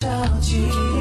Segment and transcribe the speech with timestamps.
[0.00, 0.08] 着
[0.42, 0.95] 急，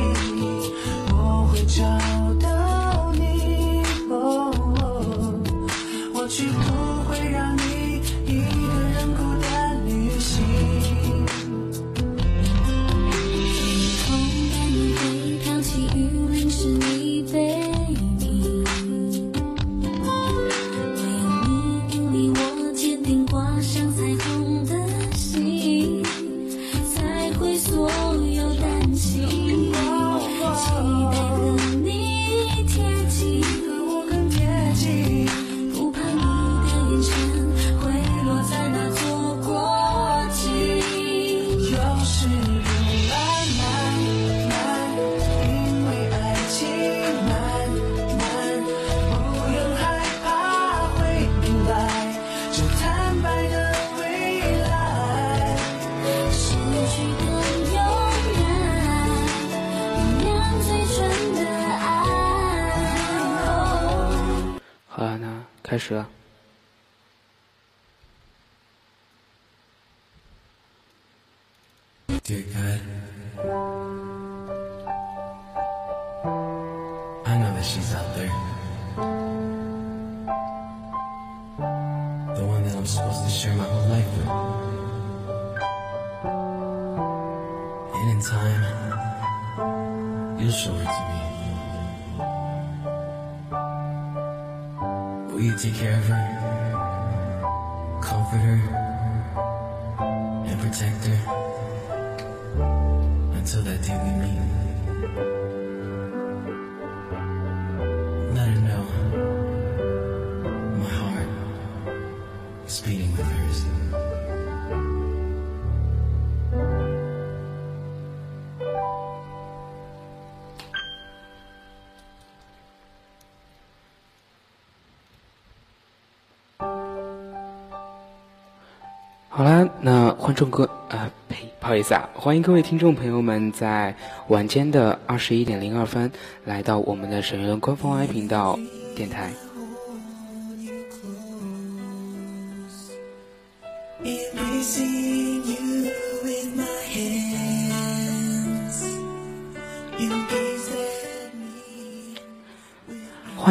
[129.27, 133.93] 好啦，那观众各啊呸，不好意思啊，欢迎各位听众朋友们在
[134.29, 136.09] 晚间的二十一点零二分
[136.45, 138.57] 来到我们的沈月官方 I 频道
[138.95, 139.44] 电台。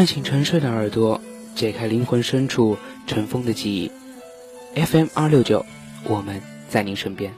[0.04, 1.18] 唤醒沉睡的耳朵，
[1.54, 2.76] 解开灵魂深处
[3.06, 3.90] 尘封的记忆。
[4.78, 5.64] FM 二六九，
[6.04, 7.32] 我们在您身边。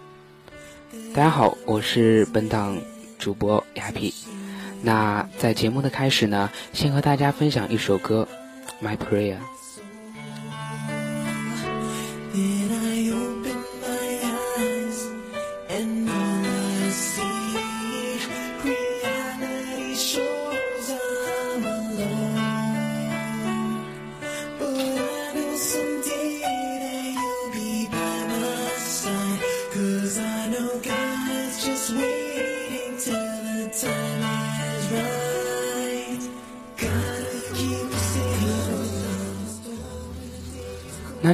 [1.15, 2.77] 大家好，我是本档
[3.21, 4.13] 主播雅皮。
[4.83, 8.27] 那在节目的开始呢，先和大家分享一首歌
[8.85, 9.37] 《My Prayer》。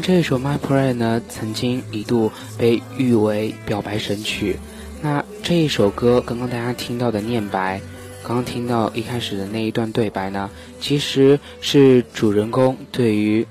[0.03, 4.59] 这一首《My Prayer》呢，曾经一度被誉为表白神曲。
[5.01, 7.81] 那这一首歌，刚刚大家听到的念白，
[8.25, 13.47] 刚刚听到一开始的那一段对白呢，其实是主人公对于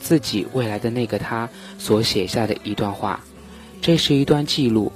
[0.00, 3.20] 自己未来的那个他所写下的一段话。
[3.80, 4.90] 这是一段记录，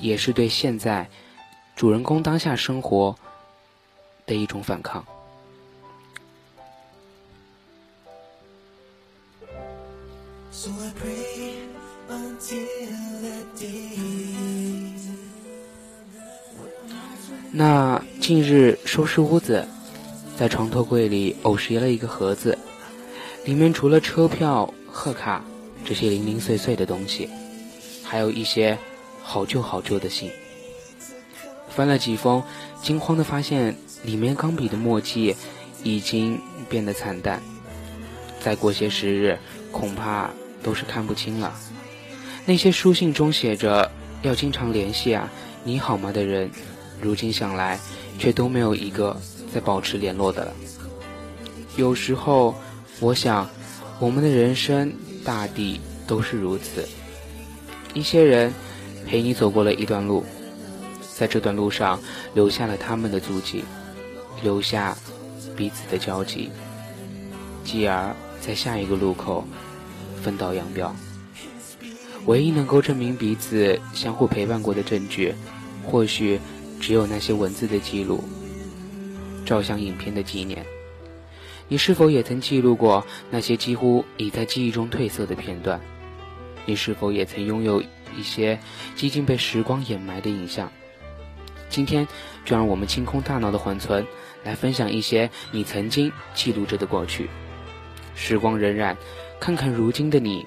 [0.00, 1.08] 也是对现在
[1.76, 3.14] 主人公当下生活
[4.26, 5.04] 的一种反抗。
[10.60, 11.54] So I pray
[12.10, 12.66] until
[13.22, 13.96] that day.
[17.50, 19.66] 那近日收拾屋子，
[20.36, 22.58] 在床头柜里偶拾了一个盒子，
[23.46, 25.42] 里面除了车票、贺卡
[25.82, 27.30] 这些零零碎碎的东西，
[28.04, 28.76] 还有一些
[29.22, 30.30] 好旧好旧的信。
[31.70, 32.42] 翻了几封，
[32.82, 35.34] 惊慌的发现里面钢笔的墨迹
[35.82, 37.40] 已经变得惨淡，
[38.40, 39.38] 再过些时日，
[39.72, 40.28] 恐怕
[40.62, 41.52] 都是看不清了。
[42.46, 43.90] 那些书信中写着
[44.22, 45.30] 要经常联系啊，
[45.64, 46.50] 你好吗的人，
[47.00, 47.78] 如今想来，
[48.18, 49.16] 却都没有一个
[49.52, 50.52] 在保持联络的了。
[51.76, 52.54] 有时候，
[52.98, 53.48] 我想，
[53.98, 54.92] 我们的人生
[55.24, 56.86] 大抵都是如此。
[57.94, 58.52] 一些人
[59.06, 60.24] 陪你走过了一段路，
[61.14, 62.00] 在这段路上
[62.34, 63.64] 留下了他们的足迹，
[64.42, 64.96] 留下
[65.56, 66.50] 彼此的交集，
[67.64, 69.44] 继而在下一个路口
[70.20, 70.94] 分道扬镳。
[72.26, 75.34] 唯一能够证明彼此相互陪伴过的证据，
[75.84, 76.38] 或许
[76.78, 78.22] 只有那些文字的记录，
[79.44, 80.64] 照相影片的纪念。
[81.66, 85.80] 你是否也曾记录过那些几乎已在记忆中褪色的片段？
[86.66, 87.82] 你是否也曾拥有
[88.16, 88.58] 一些
[88.94, 90.70] 几近被时光掩埋的影像？
[91.68, 92.06] 今天，
[92.44, 94.04] 就让我们清空大脑的缓存，
[94.44, 97.30] 来分享一些你曾经记录着的过去。
[98.14, 98.96] 时光荏苒，
[99.40, 100.44] 看看如今的你，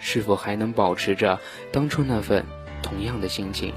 [0.00, 1.38] 是否还能保持着
[1.72, 2.44] 当初那份
[2.80, 3.74] 同样的心情？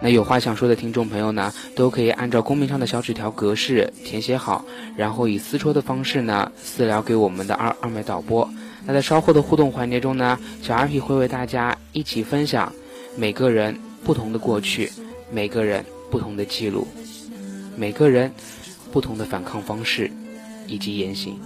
[0.00, 4.64] 那有话想说的听众朋友呢，都可以按照公屏上的小纸条格式填写好，
[4.96, 8.46] 然后以私戳的方式呢私聊给我们的二二麦导播。
[8.84, 12.72] 那在稍后的互动环节中呢，小阿皮会为大家一起分享
[13.16, 14.90] 每个人不同的过去，
[15.30, 16.86] 每个人不同的记录，
[17.76, 18.30] 每个人
[18.92, 20.10] 不同的反抗方式
[20.66, 21.38] 以及言行。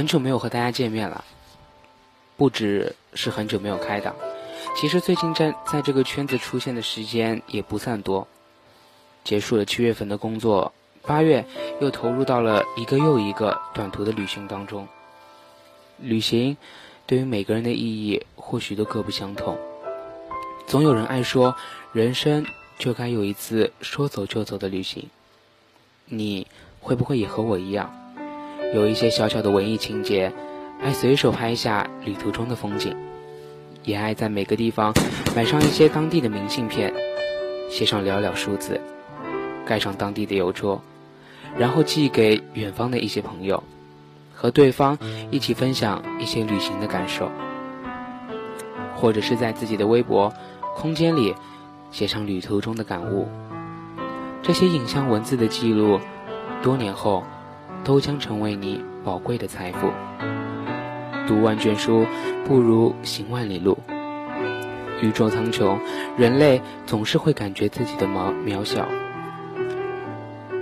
[0.00, 1.26] 很久没有和大家见面了，
[2.38, 4.16] 不只是很久没有开档，
[4.74, 8.26] 其实最近在在这个圈子出现的时间也不算多。
[9.24, 11.44] 结束了七月份的工作，八月
[11.82, 14.88] 又投入到了一个又一个短途的旅行当中。
[15.98, 16.56] 旅行
[17.06, 19.58] 对于每个人的意义或许都各不相同。
[20.66, 21.54] 总有人爱说，
[21.92, 22.46] 人生
[22.78, 25.10] 就该有一次说走就走的旅行。
[26.06, 26.46] 你
[26.80, 27.99] 会不会也和我一样？
[28.72, 30.32] 有一些小小的文艺情节，
[30.80, 32.96] 爱随手拍下旅途中的风景，
[33.82, 34.94] 也爱在每个地方
[35.34, 36.94] 买上一些当地的明信片，
[37.68, 38.80] 写上寥寥数字，
[39.66, 40.80] 盖上当地的邮戳，
[41.58, 43.60] 然后寄给远方的一些朋友，
[44.32, 44.96] 和对方
[45.32, 47.28] 一起分享一些旅行的感受，
[48.94, 50.32] 或者是在自己的微博
[50.76, 51.34] 空间里
[51.90, 53.26] 写上旅途中的感悟。
[54.42, 55.98] 这些影像文字的记录，
[56.62, 57.24] 多年后。
[57.84, 59.90] 都将成为你宝贵的财富。
[61.26, 62.06] 读万卷书，
[62.44, 63.78] 不如行万里路。
[65.00, 65.78] 宇宙苍穹，
[66.16, 68.86] 人类总是会感觉自己的渺渺小。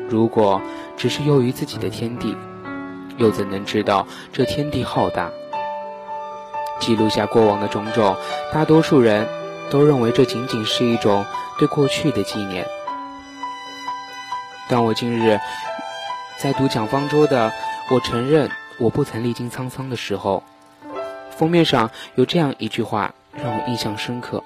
[0.08, 0.60] 如果
[0.96, 2.36] 只是囿于自己的天地，
[3.16, 5.30] 又怎能知道这天地浩大？
[6.78, 8.16] 记录下过往的种种，
[8.52, 9.26] 大多数人
[9.70, 11.24] 都认为这仅仅是一种
[11.58, 12.64] 对过去的纪念。
[14.68, 15.40] 但我今日。
[16.40, 17.50] 在读蒋方舟的
[17.92, 18.48] 《我承认
[18.78, 20.44] 我不曾历经沧桑》的时候，
[21.32, 24.44] 封面上有这样一句话让我印象深刻。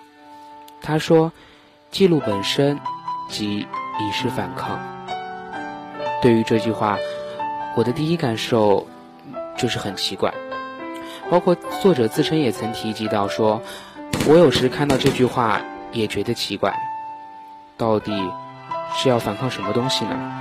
[0.81, 1.31] 他说
[1.93, 2.81] ：“记录本身
[3.29, 4.81] 即已是反抗。”
[6.23, 6.97] 对于这句话，
[7.77, 8.87] 我的第一感受
[9.59, 10.33] 就是很奇怪。
[11.31, 13.61] 包括作者自身也曾提及到说
[14.27, 15.61] ：“我有时看到这句话
[15.93, 16.75] 也觉得奇怪，
[17.77, 18.13] 到底
[18.97, 20.39] 是要反抗什么东西呢？”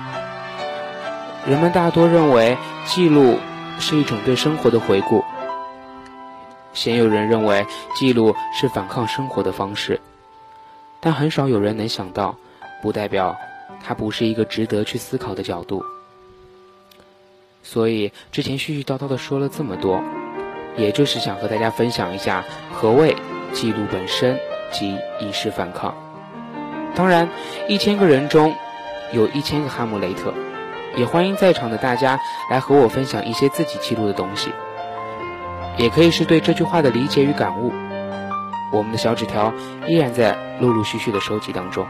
[1.47, 2.55] 人们大多认为
[2.85, 3.39] 记录
[3.79, 5.23] 是一种对生活的回顾，
[6.71, 7.65] 鲜有人认为
[7.95, 9.99] 记录是反抗生活的方式，
[10.99, 12.35] 但很少有人能想到，
[12.83, 13.35] 不代表
[13.83, 15.83] 它不是一个值得去思考的角度。
[17.63, 19.99] 所以之前絮絮叨叨的说了这么多，
[20.77, 23.15] 也就是想和大家分享一下何谓
[23.51, 24.39] 记录本身
[24.71, 25.95] 及意识反抗。
[26.93, 27.27] 当然，
[27.67, 28.53] 一千个人中
[29.11, 30.31] 有一千个哈姆雷特。
[30.95, 32.19] 也欢迎在场的大家
[32.49, 34.51] 来和我分享一些自己记录的东西，
[35.77, 37.71] 也可以是对这句话的理解与感悟。
[38.71, 39.53] 我们的小纸条
[39.87, 41.85] 依然在陆陆续续的收集当中。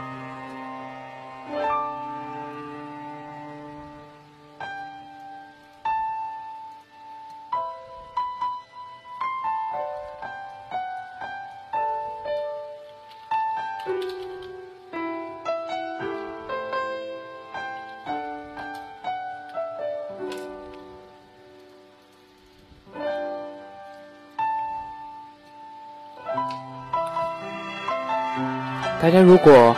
[29.11, 29.75] 大家如果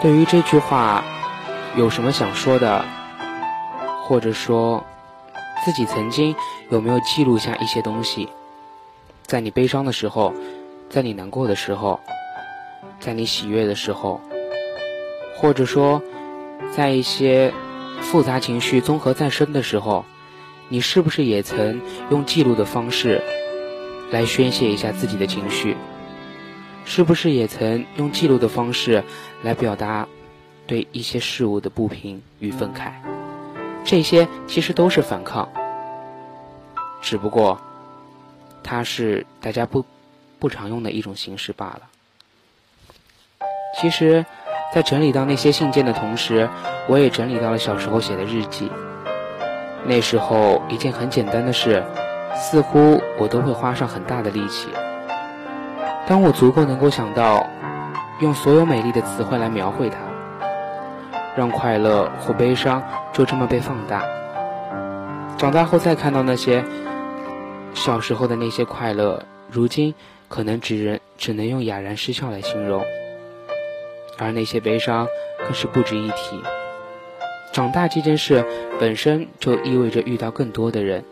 [0.00, 1.04] 对于这句话
[1.76, 2.82] 有什么想说的，
[4.02, 4.82] 或者说
[5.62, 6.34] 自己曾经
[6.70, 8.26] 有没有记录下一些东西，
[9.26, 10.32] 在你悲伤的时候，
[10.88, 12.00] 在你难过的时候，
[13.00, 14.18] 在你喜悦的时候，
[15.36, 16.00] 或者说
[16.74, 17.52] 在一些
[18.00, 20.06] 复杂情绪综合再生的时候，
[20.70, 23.22] 你是不是也曾用记录的方式
[24.10, 25.76] 来宣泄一下自己的情绪？
[26.84, 29.02] 是不是也曾用记录的方式
[29.42, 30.06] 来表达
[30.66, 32.92] 对一些事物的不平与愤慨？
[33.84, 35.48] 这些其实都是反抗，
[37.02, 37.60] 只不过
[38.62, 39.84] 它是大家不
[40.38, 41.82] 不常用的一种形式罢了。
[43.80, 44.24] 其实，
[44.72, 46.48] 在整理到那些信件的同时，
[46.88, 48.70] 我也整理到了小时候写的日记。
[49.84, 51.84] 那时候，一件很简单的事，
[52.34, 54.68] 似乎我都会花上很大的力气。
[56.06, 57.46] 当我足够能够想到，
[58.20, 59.96] 用所有美丽的词汇来描绘它，
[61.34, 62.82] 让快乐或悲伤
[63.12, 64.04] 就这么被放大。
[65.38, 66.62] 长大后再看到那些
[67.72, 69.94] 小时候的那些快乐，如今
[70.28, 72.84] 可能只人只能用哑然失笑来形容，
[74.18, 75.08] 而那些悲伤
[75.38, 76.42] 更是不值一提。
[77.50, 78.44] 长大这件事
[78.78, 81.02] 本身就意味着遇到更多的人，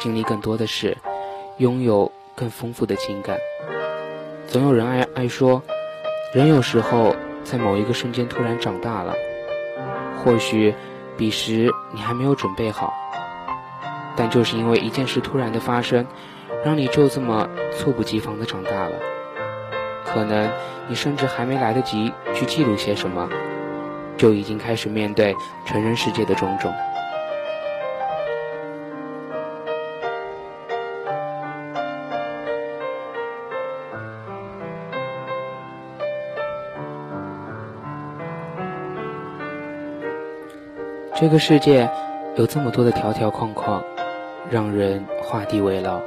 [0.00, 0.96] 经历更多的事，
[1.58, 3.38] 拥有更丰富的情感。
[4.46, 5.60] 总有人爱爱说，
[6.32, 9.12] 人有时候在某一个瞬间突然长大了，
[10.18, 10.74] 或许
[11.16, 12.92] 彼时你还没有准备好，
[14.16, 16.06] 但就是因为一件事突然的发生，
[16.64, 18.92] 让你就这么猝不及防的长大了。
[20.04, 20.48] 可能
[20.88, 23.28] 你甚至还没来得及去记录些什么。
[24.16, 25.36] 就已经开始面对
[25.66, 26.72] 成人世界的种种。
[41.18, 41.88] 这个世界
[42.36, 43.82] 有这么多的条条框框，
[44.50, 45.98] 让人画地为牢。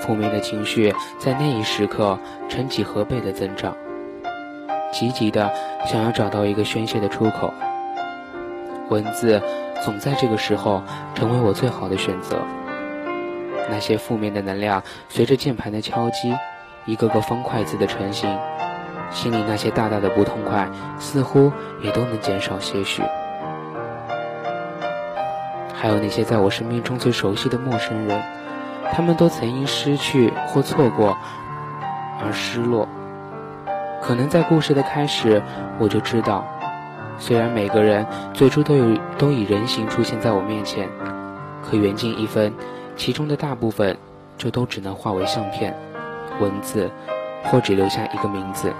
[0.00, 3.76] 负面的情绪在那一时刻呈几何倍的增长。
[4.90, 5.52] 积极的
[5.84, 7.52] 想要找到一个宣泄的出口，
[8.88, 9.42] 文字
[9.84, 10.82] 总在这个时候
[11.14, 12.38] 成为我最好的选择。
[13.68, 16.34] 那些负面的能量随着键盘的敲击，
[16.86, 18.34] 一个个方块字的成型，
[19.10, 20.66] 心里那些大大的不痛快
[20.98, 23.02] 似乎也都能减少些许。
[25.80, 28.20] 还有那些在我生命中最熟悉的陌生人，
[28.92, 31.16] 他们都曾因失去或错过
[32.20, 32.88] 而失落。
[34.02, 35.40] 可能在故事的开始，
[35.78, 36.44] 我就知道，
[37.16, 38.04] 虽然每个人
[38.34, 40.88] 最初都有都以人形出现在我面前，
[41.62, 42.52] 可缘尽一分，
[42.96, 43.96] 其中的大部分
[44.36, 45.76] 就都只能化为相片、
[46.40, 46.90] 文字，
[47.44, 48.72] 或只留下一个名字。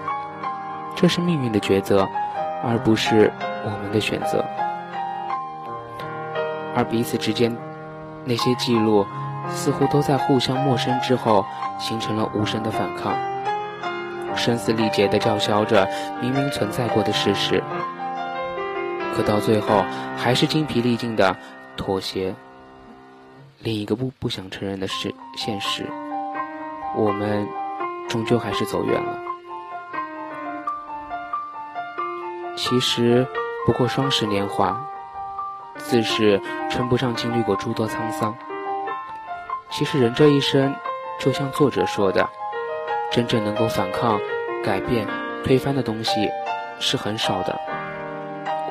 [0.97, 2.09] 这是命运的抉择，
[2.65, 3.31] 而不是
[3.65, 4.45] 我们的选择。
[6.79, 7.57] 而彼此之间
[8.25, 9.05] 那些记录，
[9.51, 11.45] 似乎都在互相陌生之后，
[11.77, 13.17] 形成了无声的反抗。
[14.37, 15.89] 声嘶力竭地叫嚣着
[16.23, 17.65] 明明存在过的事实，
[19.17, 19.85] 可到最后
[20.17, 21.37] 还是精疲力尽地
[21.77, 22.37] 妥协。
[23.59, 25.85] 另一个不不想承认的是现实，
[26.95, 27.49] 我们
[28.09, 29.19] 终究还是走远了。
[32.57, 33.27] 其实
[33.67, 34.81] 不过双十年华，
[35.79, 38.37] 自是称不上经历过诸多沧桑。
[39.71, 40.75] 其实人这一生，
[41.19, 42.29] 就像作者说的。
[43.11, 44.21] 真正能够反抗、
[44.63, 45.07] 改变、
[45.43, 46.29] 推翻的东西
[46.79, 47.59] 是很少的。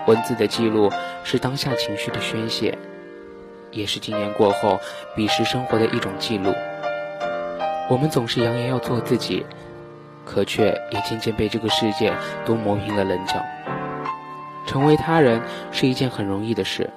[0.06, 0.92] 文字的记录
[1.24, 2.78] 是当下情绪的宣泄，
[3.72, 4.80] 也是经年过后
[5.16, 6.54] 彼时生活的一种记录。
[7.90, 9.44] 我们总是扬言要做自己，
[10.24, 12.14] 可却也渐渐被这个世界
[12.46, 13.44] 都磨平了棱角。
[14.68, 16.90] 成为他人是一件很容易的事，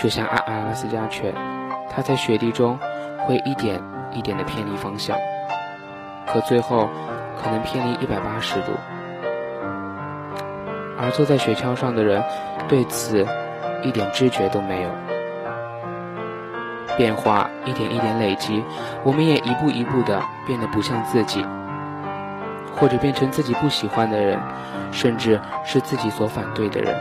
[0.00, 1.32] 就像阿阿拉斯加犬，
[1.88, 2.76] 它在雪地中
[3.26, 3.80] 会一点
[4.12, 5.16] 一点的偏离方向。
[6.26, 6.88] 可最后，
[7.40, 8.72] 可能偏离一百八十度，
[10.98, 12.24] 而坐在雪橇上的人
[12.66, 13.26] 对此
[13.82, 14.90] 一点知觉都没有。
[16.96, 18.64] 变化一点一点累积，
[19.02, 21.44] 我们也一步一步的变得不像自己，
[22.76, 24.38] 或者变成自己不喜欢的人，
[24.92, 26.94] 甚至是自己所反对的人。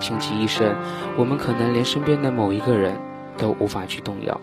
[0.00, 0.74] 倾其一生，
[1.16, 2.96] 我们可能连身边的某一个人
[3.36, 4.40] 都无法去动摇，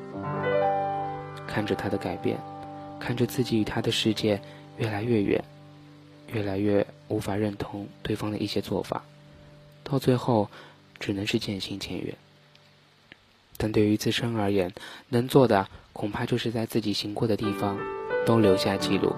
[1.47, 2.37] 看着他的改变。
[2.99, 4.41] 看着自己与他的世界
[4.77, 5.43] 越来越远，
[6.33, 9.03] 越来越无法认同对方的一些做法，
[9.83, 10.49] 到最后
[10.99, 12.15] 只能是渐行渐远。
[13.55, 14.73] 但对于自身而言，
[15.09, 17.77] 能做的恐怕就是在自己行过的地方
[18.25, 19.15] 都留下记录，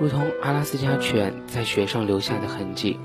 [0.00, 3.00] 如同阿拉斯加犬在雪上留下的痕迹，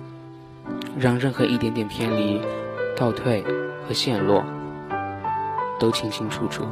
[1.00, 2.40] 让任何一点点偏离、
[2.96, 3.44] 倒退
[3.88, 4.44] 和陷落
[5.80, 6.68] 都清清楚楚。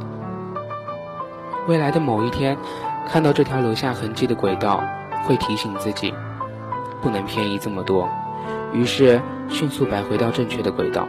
[1.66, 2.56] 未来的某一天，
[3.08, 4.84] 看到这条留下痕迹的轨道，
[5.26, 6.14] 会提醒自己，
[7.00, 8.08] 不能偏移这么多，
[8.72, 11.08] 于是迅速摆回到正确的轨道。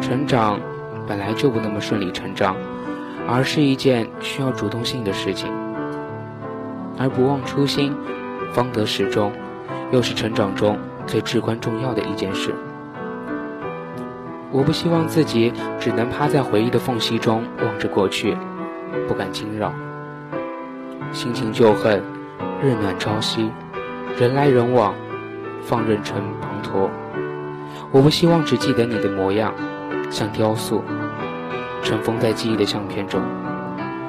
[0.00, 0.60] 成长
[1.08, 2.54] 本来就不那么顺理成章，
[3.26, 5.65] 而是一件需要主动性的事情。
[6.98, 7.94] 而不忘初心，
[8.52, 9.32] 方得始终，
[9.90, 12.54] 又是成长中最至关重要的一件事。
[14.52, 18.36] 我不希望自己只能趴在回忆的缝隙中望着过去，
[19.06, 19.72] 不敢惊扰。
[21.12, 22.02] 新情旧恨，
[22.62, 23.50] 日暖朝夕，
[24.18, 24.94] 人来人往，
[25.62, 26.20] 放任成
[26.62, 26.88] 滂沱。
[27.90, 29.52] 我不希望只记得你的模样，
[30.10, 30.82] 像雕塑，
[31.82, 33.20] 尘封在记忆的相片中。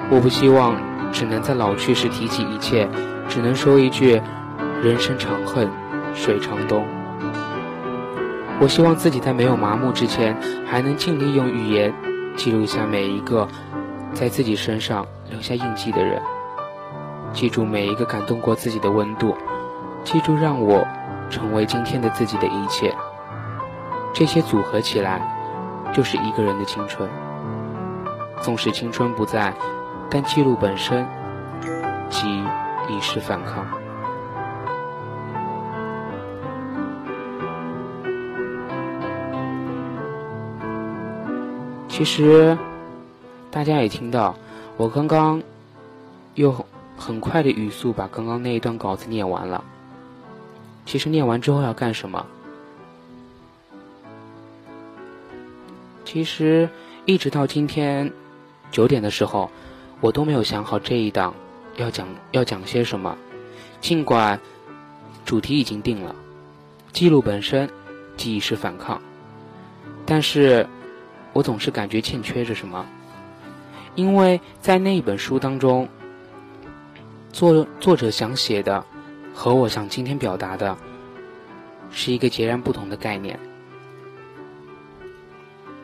[0.10, 0.75] 我不希望
[1.12, 2.88] 只能在老去时提起一切，
[3.28, 4.22] 只能说一句
[4.84, 5.70] “人生长恨
[6.14, 6.86] 水长东”。
[8.60, 10.36] 我希望自己在没有麻木之前，
[10.66, 11.94] 还能尽力用语言
[12.36, 13.48] 记录下每一个
[14.14, 16.22] 在自己身上留下印记的人，
[17.34, 19.36] 记住每一个感动过自己的温度，
[20.04, 20.86] 记住让我
[21.30, 22.96] 成为今天的自己的一切。
[24.14, 25.22] 这些组合起来，
[25.94, 27.08] 就是一个人的青春。
[28.42, 29.54] 纵使青春不在，
[30.10, 31.06] 但记录本身
[32.10, 32.28] 即
[32.90, 33.66] 已是反抗。
[41.90, 42.58] 其实，
[43.50, 44.36] 大家也听到，
[44.78, 45.42] 我刚刚
[46.36, 46.56] 用
[46.96, 49.64] 很快的语速把刚刚那一段稿子念完了。
[50.86, 52.26] 其实念完之后要干什么？
[56.06, 56.70] 其实
[57.06, 58.14] 一直到今天
[58.72, 59.50] 九点的时候，
[60.01, 61.34] 我都没有想好这一档
[61.75, 63.18] 要讲要讲些什么。
[63.82, 64.39] 尽管
[65.25, 66.16] 主题已经定了，
[66.94, 67.70] 记录本身
[68.16, 69.01] 记忆是反抗，
[70.06, 70.68] 但是。
[71.34, 72.84] 我总是感觉欠缺着什么，
[73.94, 75.88] 因为在那一本书当中，
[77.32, 78.84] 作作者想写的
[79.36, 80.75] 和我想今天表达的
[81.92, 83.39] 是一个截然不同的概念。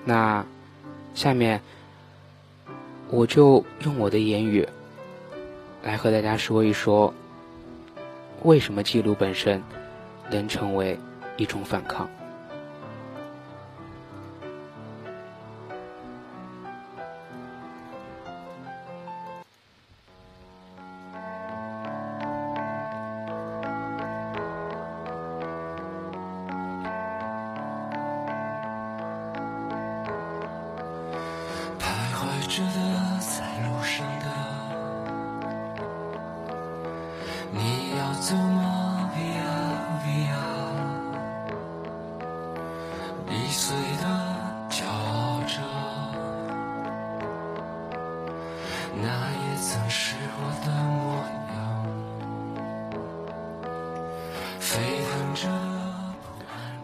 [0.05, 0.43] 那
[1.13, 1.61] 下面
[3.15, 4.67] 我就用我的言语
[5.83, 7.13] 来和大家说一说，
[8.41, 9.61] 为什么记录本身
[10.31, 10.97] 能成为
[11.37, 12.09] 一种反抗。
[31.79, 31.85] 徘
[32.15, 33.12] 徊着的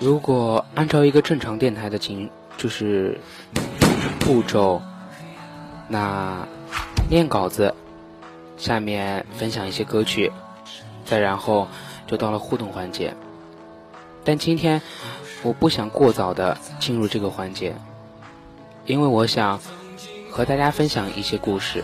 [0.10, 3.20] 如果按照一个正常电台的情，就是
[4.20, 4.82] 步骤，
[5.88, 6.48] 那
[7.08, 7.76] 念稿子，
[8.58, 10.32] 下面分享一些歌曲，
[11.06, 11.68] 再然后
[12.08, 13.14] 就到了互动环节。
[14.24, 14.82] 但今天
[15.44, 17.76] 我不想过早的进入这个环节，
[18.88, 19.60] 因为我想
[20.32, 21.84] 和大家分享一些故事，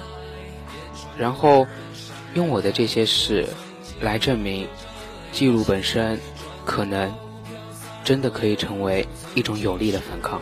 [1.16, 1.68] 然后
[2.34, 3.48] 用我的这些事
[4.02, 4.68] 来证明，
[5.32, 6.20] 记录本身
[6.66, 7.14] 可能
[8.06, 10.39] 真的可以成为一种有力的反抗。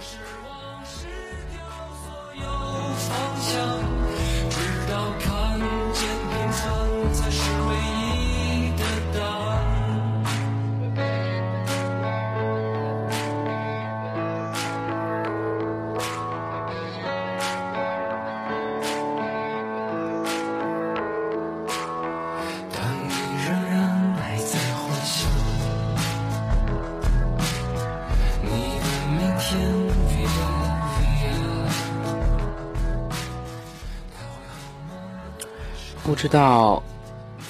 [36.24, 36.82] 知道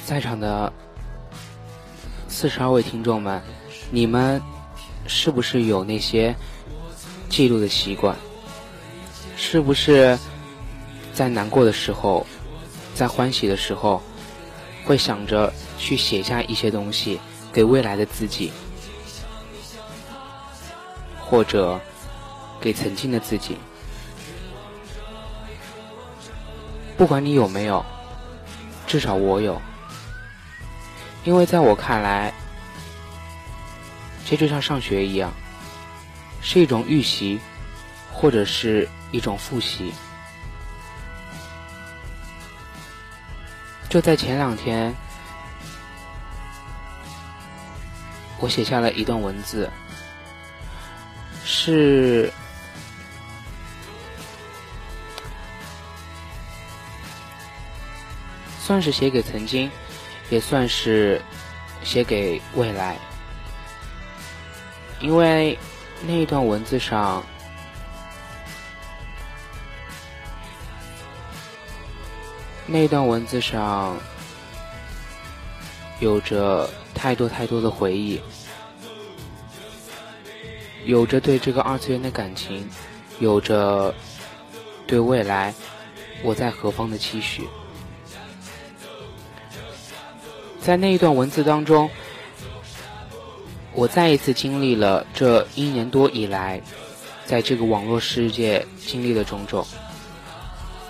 [0.03, 0.73] 在场的
[2.27, 3.39] 四十二位听众们，
[3.91, 4.41] 你们
[5.05, 6.35] 是不是有那些
[7.29, 8.17] 记录的习惯？
[9.37, 10.17] 是不是
[11.13, 12.25] 在难过的时候，
[12.95, 14.01] 在欢喜的时候，
[14.83, 17.19] 会想着去写下一些东西
[17.51, 18.51] 给未来的自己，
[21.21, 21.79] 或者
[22.59, 23.55] 给曾经的自己？
[26.97, 27.85] 不管你有没有。
[28.93, 29.59] 至少我有，
[31.23, 32.31] 因为在我看来，
[34.23, 35.33] 这就像上学一样，
[36.43, 37.39] 是一种预习，
[38.11, 39.91] 或者是一种复习。
[43.89, 44.93] 就在前两天，
[48.37, 49.67] 我写下了一段文字，
[51.43, 52.31] 是。
[58.65, 59.69] 算是写给曾经，
[60.29, 61.21] 也算是
[61.83, 62.97] 写给未来，
[65.01, 65.59] 因为
[66.07, 67.21] 那一段文字上，
[72.65, 73.97] 那段文字上
[75.99, 78.21] 有着太多太多的回忆，
[80.85, 82.65] 有着对这个二次元的感情，
[83.19, 83.93] 有着
[84.87, 85.53] 对未来
[86.23, 87.45] 我在何方的期许。
[90.63, 91.89] 在那一段文字当中，
[93.73, 96.61] 我再一次经历了这一年多以来，
[97.25, 99.67] 在这个网络世界经历的种种。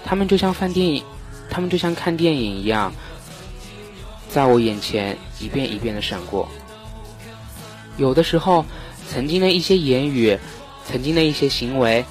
[0.05, 1.03] 他们就像看电影，
[1.49, 2.93] 他们就像看电影一样，
[4.29, 6.47] 在我眼前一遍一遍的闪过。
[7.97, 8.63] 有的时候，
[9.09, 10.37] 曾经的一些言语，
[10.85, 12.05] 曾经的一些行为，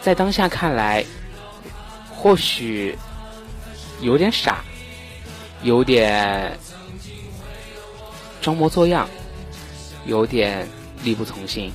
[0.00, 1.04] 在当下看来，
[2.10, 2.96] 或许
[4.00, 4.64] 有点傻，
[5.62, 6.58] 有点
[8.40, 9.08] 装模作样，
[10.06, 10.66] 有点
[11.02, 11.72] 力不从心。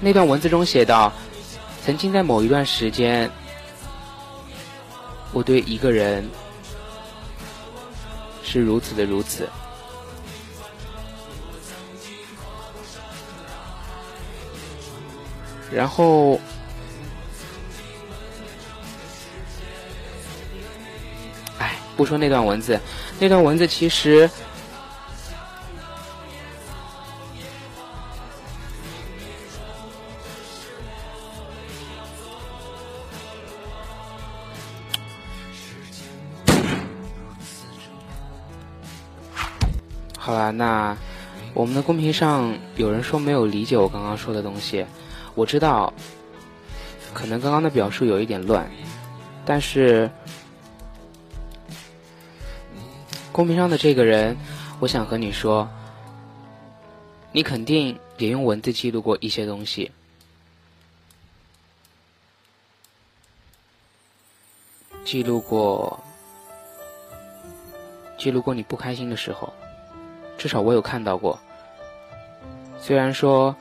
[0.00, 1.12] 那段文字中写道
[1.84, 3.30] ：“曾经在某一段时间，
[5.32, 6.28] 我对一个人
[8.42, 9.48] 是如此的如此。”
[15.72, 16.38] 然后，
[21.96, 22.78] 不说那段文字，
[23.18, 24.28] 那段文字其实。
[40.18, 40.96] 好了，那
[41.52, 44.84] 我们的公屏上有人说没有理解我刚刚说的东西，
[45.34, 45.92] 我知道，
[47.12, 48.68] 可能刚刚的表述有一点乱，
[49.44, 50.10] 但是
[53.34, 54.36] 公屏上的这个人，
[54.78, 55.68] 我想和你说，
[57.32, 59.90] 你肯定也用文字记录过一些东西，
[65.04, 66.00] 记录过，
[68.16, 69.52] 记录过你不开心的时候。
[70.38, 71.36] 至少我有看到过。
[72.78, 73.56] 虽然说，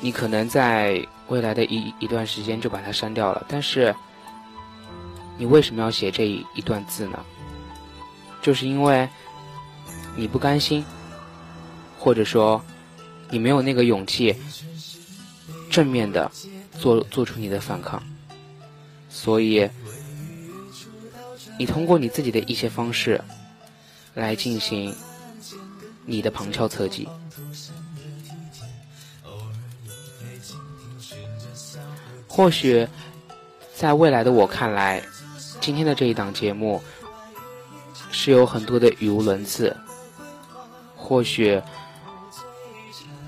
[0.00, 3.92] 你可能在未来的一一段时间就把它删掉了，但是，
[5.36, 7.24] 你为什么要写这一段字呢？
[8.42, 9.08] 就是因为
[10.16, 10.84] 你不甘心，
[11.98, 12.62] 或者说
[13.30, 14.34] 你没有那个勇气，
[15.70, 16.30] 正面的
[16.78, 18.02] 做做出你的反抗，
[19.08, 19.68] 所以
[21.58, 23.20] 你通过你自己的一些方式
[24.14, 24.94] 来进行。
[26.06, 27.06] 你的旁敲侧击，
[32.26, 32.88] 或许
[33.76, 35.04] 在未来的我看来，
[35.60, 36.82] 今天的这一档节目
[38.10, 39.74] 是有很多的语无伦次；
[40.96, 41.60] 或许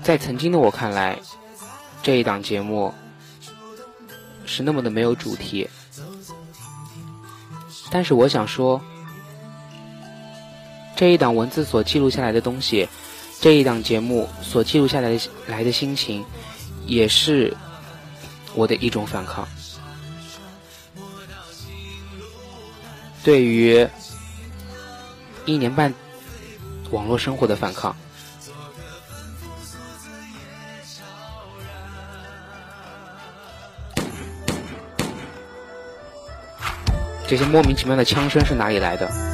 [0.01, 1.19] 在曾经的我看来，
[2.01, 2.93] 这一档节目
[4.45, 5.69] 是那么的没有主题。
[7.89, 8.81] 但是我想说。
[10.95, 12.87] 这一档文字所记录下来的东西，
[13.41, 16.23] 这一档节目所记录下来的来的心情，
[16.85, 17.57] 也是
[18.53, 19.45] 我的一种反抗。
[23.23, 23.85] 对于
[25.45, 25.93] 一年半
[26.91, 27.95] 网络生活的反抗，
[37.27, 39.32] 这些莫名其妙的枪声是哪里来的？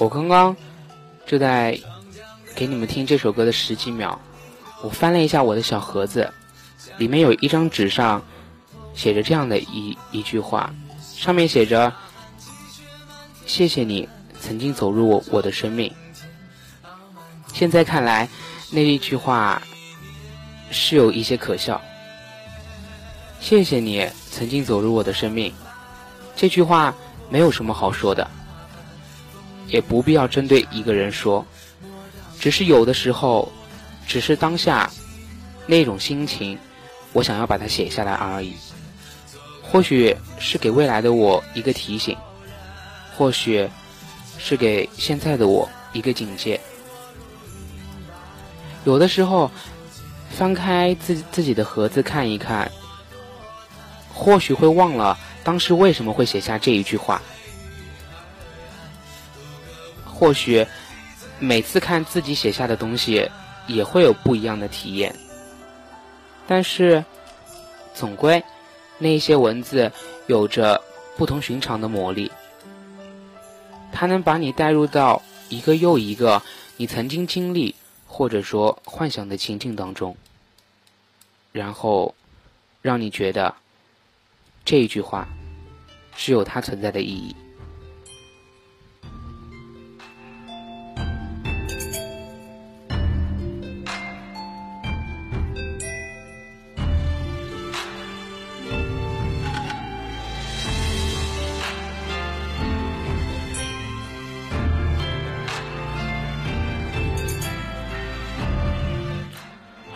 [0.00, 0.56] 我刚刚
[1.26, 1.78] 就在
[2.54, 4.18] 给你们听这首歌的十几秒，
[4.82, 6.32] 我翻了一下我的小盒子，
[6.96, 8.22] 里面有一张纸上
[8.94, 10.72] 写着这样的一一句话，
[11.14, 11.92] 上面写着。
[13.44, 14.08] 谢谢你
[14.40, 15.92] 曾经走入我我的生命。
[17.52, 18.26] 现在看来，
[18.70, 19.60] 那一句话
[20.70, 21.78] 是有一些可笑。
[23.38, 25.52] 谢谢你曾经走入我的生命，
[26.34, 26.94] 这句话
[27.28, 28.30] 没有什么好说的，
[29.70, 31.44] 也不必要针对一个人说，
[32.38, 33.50] 只是有的时候，
[34.06, 34.90] 只是当下
[35.66, 36.58] 那种心情，
[37.12, 38.54] 我想要把它写下来而已。
[39.62, 42.16] 或许是给未来的我一个提醒。
[43.16, 43.68] 或许
[44.38, 46.58] 是给现在的我一个警戒。
[48.84, 49.50] 有的时候，
[50.30, 52.70] 翻开自自己的盒子看一看，
[54.12, 57.20] 或许会忘了当时为什么会写下这一句话。
[60.20, 60.66] 或许
[61.38, 63.26] 每次看自己写下的东西，
[63.66, 65.16] 也会有不一样的体验。
[66.46, 67.02] 但是，
[67.94, 68.44] 总归
[68.98, 69.90] 那些文字
[70.26, 70.78] 有着
[71.16, 72.30] 不同寻常的魔力，
[73.90, 76.42] 它能把你带入到一个又一个
[76.76, 77.74] 你曾经经历
[78.06, 80.14] 或者说幻想的情境当中，
[81.50, 82.14] 然后
[82.82, 83.54] 让你觉得
[84.66, 85.26] 这一句话
[86.14, 87.34] 是有它存在的意义。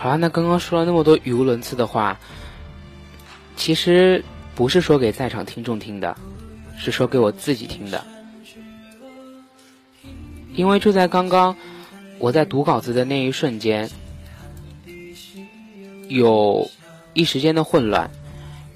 [0.05, 2.21] 好了，那刚刚说了那么多语无伦次的话，
[3.57, 4.23] 其实
[4.55, 6.14] 不是说给在场听众听的，
[6.77, 8.05] 是说给我自己听的。
[10.53, 11.57] 因为就在刚刚，
[12.19, 13.88] 我在读稿子的那一瞬间，
[16.09, 16.71] 有
[17.14, 18.11] 一时间的混乱，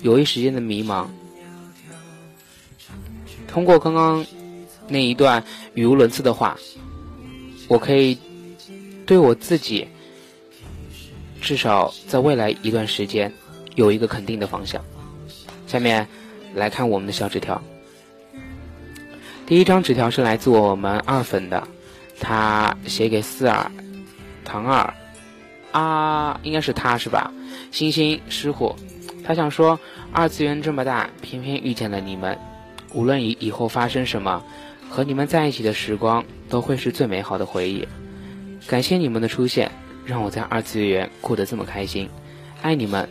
[0.00, 1.06] 有一时间的迷茫。
[3.46, 4.24] 通过刚刚
[4.88, 6.56] 那一段语无伦次的话，
[7.68, 8.16] 我可以
[9.04, 9.86] 对我自己。
[11.40, 13.32] 至少在未来一段时间，
[13.74, 14.84] 有一个肯定的方向。
[15.66, 16.06] 下面
[16.54, 17.62] 来看我们的小纸条。
[19.46, 21.66] 第一张纸条是来自我们二粉的，
[22.20, 23.70] 他写给四儿、
[24.44, 24.94] 唐二、
[25.72, 27.32] 啊，应该是他是吧？
[27.70, 28.76] 星星师傅，
[29.24, 29.78] 他想说，
[30.12, 32.38] 二次元这么大，偏偏遇见了你们。
[32.92, 34.42] 无论以以后发生什么，
[34.90, 37.86] 和你们在一起的时光都会是最美好的回忆。
[38.66, 39.70] 感谢你们的出现。
[40.08, 42.08] 让我在二次元过得这么开心，
[42.62, 43.06] 爱你们，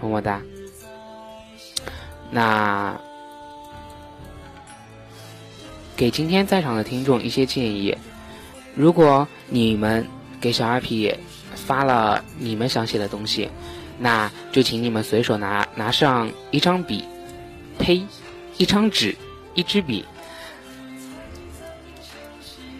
[0.00, 0.40] 么么哒。
[2.30, 2.96] 那
[5.96, 7.92] 给今天在场的听众一些建议：
[8.76, 10.06] 如果你们
[10.40, 11.12] 给小二皮
[11.56, 13.50] 发了你们想写的东西，
[13.98, 17.04] 那就请你们随手拿拿上一张笔，
[17.80, 18.00] 呸，
[18.58, 19.12] 一张纸，
[19.54, 20.04] 一支笔，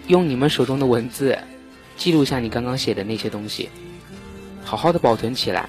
[0.07, 1.37] 用你们手中的文字。
[1.99, 3.69] 记录下你刚刚写的那些东西，
[4.65, 5.69] 好好的保存起来。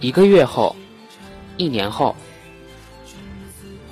[0.00, 0.74] 一个月后，
[1.58, 2.16] 一年后，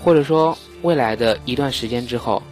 [0.03, 2.43] 或者说未来的一段时间之后，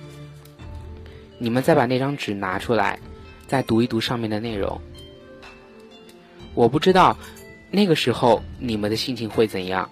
[1.39, 3.01] 你们再把那张纸拿出来，
[3.47, 4.79] 再读一读上面的内容。
[6.55, 7.17] 我不知道
[7.71, 9.91] 那个时候你们的心情会怎样，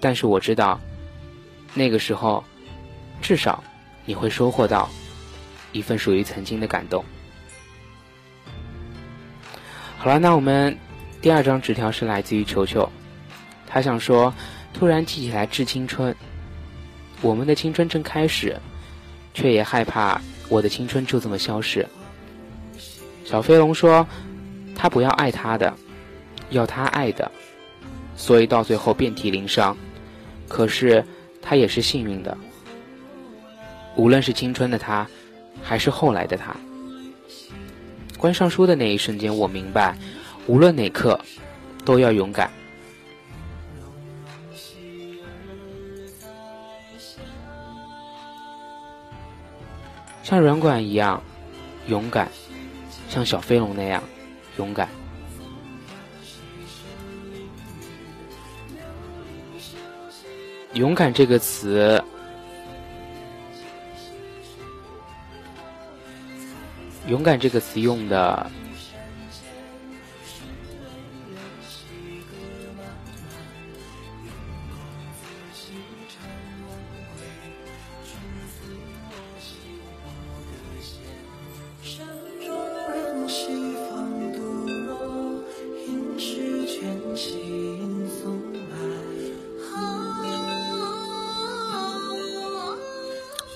[0.00, 0.80] 但是我知道，
[1.74, 2.42] 那个时候
[3.20, 3.62] 至少
[4.06, 4.88] 你会收获到
[5.72, 7.04] 一份属于曾经的感动。
[10.00, 10.78] 好了，那我们
[11.20, 12.88] 第二张纸条是来自于球球，
[13.66, 14.32] 他想说：
[14.72, 16.14] 突然记起来致青春，
[17.20, 18.56] 我们的青春正开始，
[19.34, 21.84] 却也害怕我的青春就这么消逝。
[23.24, 24.06] 小飞龙说：
[24.76, 25.74] 他不要爱他的，
[26.50, 27.28] 要他爱的，
[28.14, 29.76] 所以到最后遍体鳞伤。
[30.46, 31.04] 可是
[31.42, 32.38] 他也是幸运的，
[33.96, 35.04] 无论是青春的他，
[35.60, 36.54] 还是后来的他。
[38.18, 39.96] 关上书的那一瞬间，我明白，
[40.48, 41.18] 无论哪刻，
[41.84, 42.50] 都要勇敢，
[50.24, 51.22] 像软管一样
[51.86, 52.28] 勇敢，
[53.08, 54.02] 像小飞龙那样
[54.58, 54.88] 勇敢。
[60.74, 62.02] 勇敢这个词。
[67.08, 68.50] 勇敢这个词用的，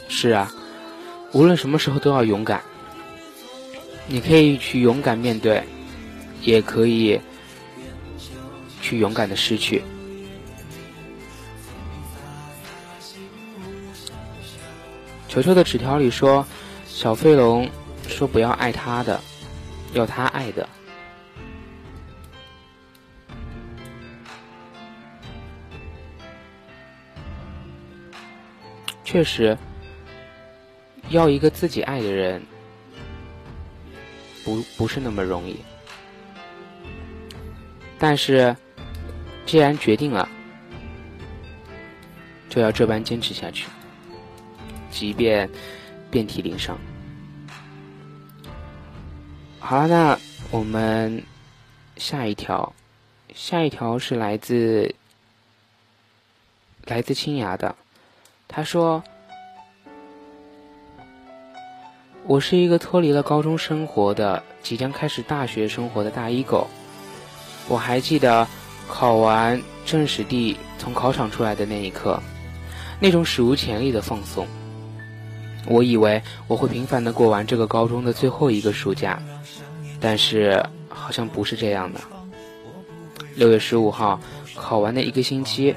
[0.08, 0.50] 是啊，
[1.32, 2.71] 无论什么时候都要勇敢。
[4.06, 5.62] 你可以去勇敢面对，
[6.42, 7.18] 也可以
[8.80, 9.82] 去勇敢的失去。
[15.28, 16.46] 球球的纸条里说，
[16.86, 17.66] 小飞龙
[18.06, 19.18] 说不要爱他的，
[19.94, 20.68] 要他爱的。
[29.04, 29.56] 确实，
[31.08, 32.42] 要一个自己爱的人，
[34.44, 35.56] 不不是那么容易。
[37.98, 38.56] 但是，
[39.46, 40.28] 既然决定了，
[42.48, 43.68] 就要这般坚持下去，
[44.90, 45.48] 即便
[46.10, 46.76] 遍体鳞伤。
[49.60, 50.18] 好了，那
[50.50, 51.22] 我们
[51.96, 52.72] 下一条，
[53.34, 54.94] 下一条是来自
[56.84, 57.74] 来自青芽的，
[58.48, 59.02] 他说。
[62.24, 66.68] 我是一个脱离了高中生活的、即将开始大学生活的大一狗。
[67.68, 68.46] 我还记得
[68.88, 72.22] 考完政史地从考场出来的那一刻，
[73.00, 74.46] 那种史无前例的放松。
[75.66, 79.20] 我以为我会平凡的过完这个高中的最后一个暑假，
[80.00, 82.00] 但是好像不是这样的。
[83.34, 84.20] 六月十五号
[84.54, 85.74] 考完的一个星期，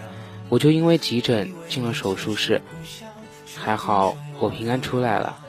[0.49, 2.61] 我就因为急诊进了手术室，
[3.55, 5.39] 还好我平安出来了。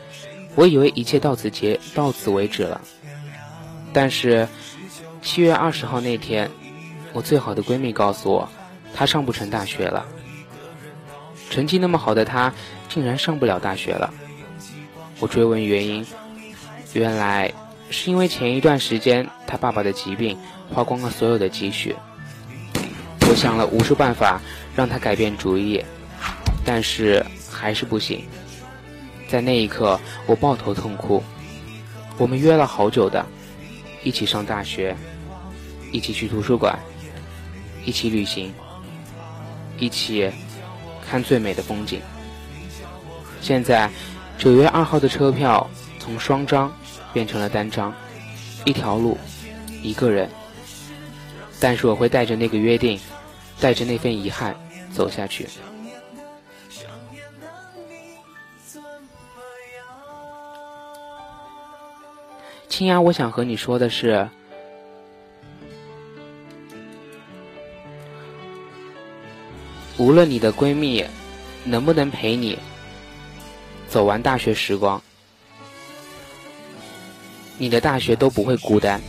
[0.57, 2.81] 我以为一切到此结到此为止了，
[3.93, 4.49] 但是
[5.23, 6.51] 七月二十号那天，
[7.13, 8.49] 我最好的闺蜜告诉我，
[8.95, 10.07] 她上不成大学了。
[11.51, 12.53] 成绩那么好的她，
[12.89, 14.13] 竟然上不了大学了。
[15.21, 16.07] 我追问原因，
[16.95, 17.53] 原来
[17.91, 20.39] 是因为前一段时间她爸爸的疾病
[20.73, 21.95] 花光了所有的积蓄。
[23.29, 24.41] 我想了无数办法
[24.75, 25.85] 让她改变主意，
[26.65, 28.25] 但是还是不行。
[29.29, 31.23] 在那一刻，我抱头痛哭。
[32.19, 33.25] 我们约了好久的，
[34.03, 34.97] 一起上大学，
[35.93, 36.79] 一起去图书馆，
[37.85, 38.53] 一起旅行，
[39.79, 40.31] 一起
[41.07, 42.01] 看最美的风景。
[43.41, 43.91] 现在，
[44.39, 46.73] 九月二号的车票从双张
[47.13, 47.93] 变成了单张，
[48.65, 49.19] 一条路，
[49.83, 50.31] 一个人。
[51.59, 52.99] 但是我会带着那个约定，
[53.61, 54.55] 带着那份遗憾
[54.93, 55.47] 走下去。
[62.69, 64.29] 青芽，我想和你说的是，
[69.97, 71.03] 无论你的闺蜜
[71.65, 72.59] 能不能陪你
[73.89, 75.01] 走完大学时光，
[77.57, 79.01] 你的大学都不会孤单，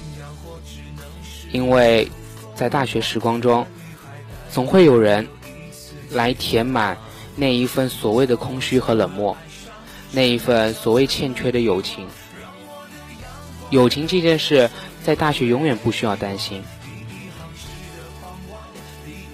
[1.52, 2.10] 因为
[2.56, 3.68] 在大学时光中，
[4.50, 5.28] 总会有人
[6.12, 6.98] 来填满
[7.36, 9.36] 那一份所谓的空虚和冷漠，
[10.12, 12.08] 那一份所谓欠缺的友情。
[13.70, 14.70] 友情这件事，
[15.04, 16.64] 在大学永远不需要担心。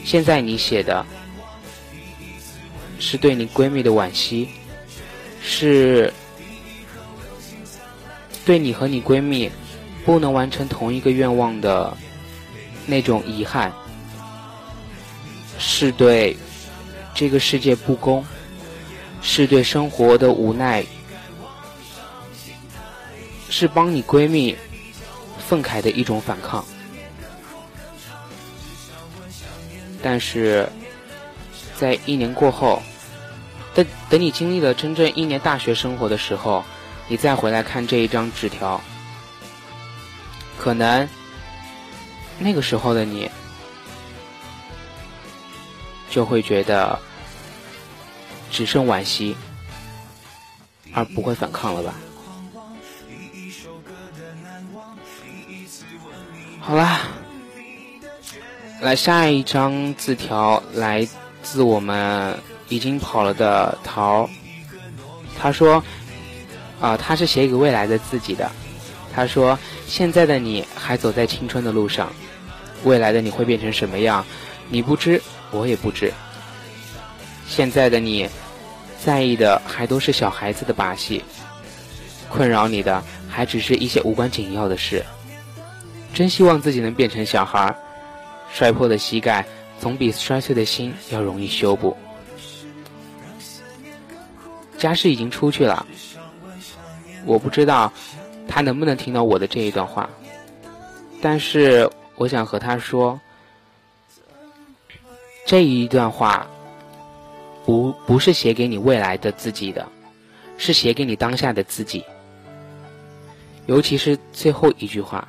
[0.04, 1.06] 现在你写的，
[3.00, 4.50] 是对你闺蜜的惋惜，
[5.42, 6.12] 是
[8.44, 9.50] 对你和你闺蜜
[10.04, 11.96] 不能完成同一个愿望的
[12.86, 13.72] 那种遗憾，
[15.58, 16.36] 是对
[17.14, 18.26] 这个世界不公，
[19.22, 20.84] 是对生活的无奈。
[23.56, 24.58] 是帮你闺蜜
[25.38, 26.66] 愤慨的一种反抗，
[30.02, 30.68] 但是
[31.78, 32.82] 在一年过后，
[33.76, 36.66] 等等你经历了真正一年大学生活的时候，
[37.08, 38.82] 你再回来看这一张纸条，
[40.58, 41.08] 可能
[42.40, 43.30] 那个时候的你
[46.10, 46.98] 就会觉得
[48.50, 49.38] 只剩惋惜，
[50.92, 51.94] 而不会反抗了吧。
[56.66, 57.02] 好啦，
[58.80, 61.06] 来下一张字条来
[61.42, 64.30] 自我们已经跑了的桃。
[65.38, 65.84] 他说
[66.80, 68.50] ：“啊，他是写给未来的自己的。
[69.14, 72.14] 他说，现在的你还走在青春的路上，
[72.86, 74.26] 未来的你会变成什么样？
[74.70, 75.22] 你不知，
[75.52, 76.14] 我也不知。
[77.46, 78.30] 现在的你，
[79.04, 81.22] 在意的还都是小孩子的把戏，
[82.30, 85.04] 困扰你的还只是一些无关紧要的事。”
[86.14, 87.76] 真希望自己能变成小孩，
[88.52, 89.46] 摔破的膝盖
[89.80, 91.98] 总比摔碎的心要容易修补。
[94.78, 95.86] 家世已经出去了，
[97.26, 97.92] 我不知道
[98.48, 100.10] 他能不能听到我的这一段话，
[101.22, 103.20] 但是我想和他说，
[105.48, 106.46] 这一段话
[107.66, 109.88] 不不是写给你未来的自己的，
[110.58, 112.04] 是写给你当下的自己，
[113.66, 115.28] 尤其是最后一句话。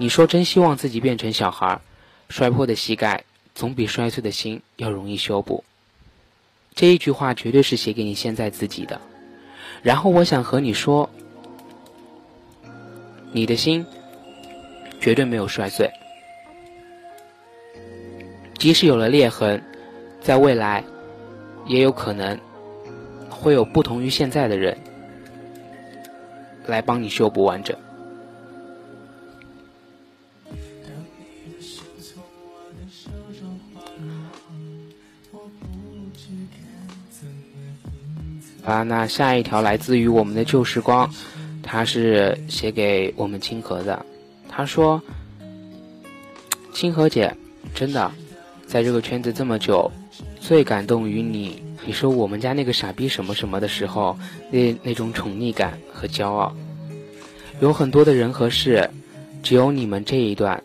[0.00, 1.80] 你说真希望自己变成小孩，
[2.28, 5.64] 摔破的膝盖总比摔碎的心要容易修补。
[6.74, 9.00] 这一句话绝对是写给你现在自己的。
[9.82, 11.10] 然后我想和你说，
[13.32, 13.84] 你的心
[15.00, 15.90] 绝对没有摔碎，
[18.56, 19.60] 即使有了裂痕，
[20.20, 20.84] 在未来
[21.66, 22.38] 也有可能
[23.28, 24.78] 会有不同于现在的人
[26.66, 27.76] 来帮你修补完整。
[38.68, 41.10] 啊，那下一条来自于我们的旧时光，
[41.62, 44.04] 他是写给我们清河的。
[44.46, 45.00] 他说
[46.74, 47.34] ：“清河姐，
[47.74, 48.12] 真的，
[48.66, 49.90] 在这个圈子这么久，
[50.38, 54.18] 最感动于你，你说我们家那个傻逼什么什么的时候，
[54.50, 56.54] 那那种宠溺感和骄傲。
[57.60, 58.86] 有很多的人和事，
[59.42, 60.62] 只有你们这一段，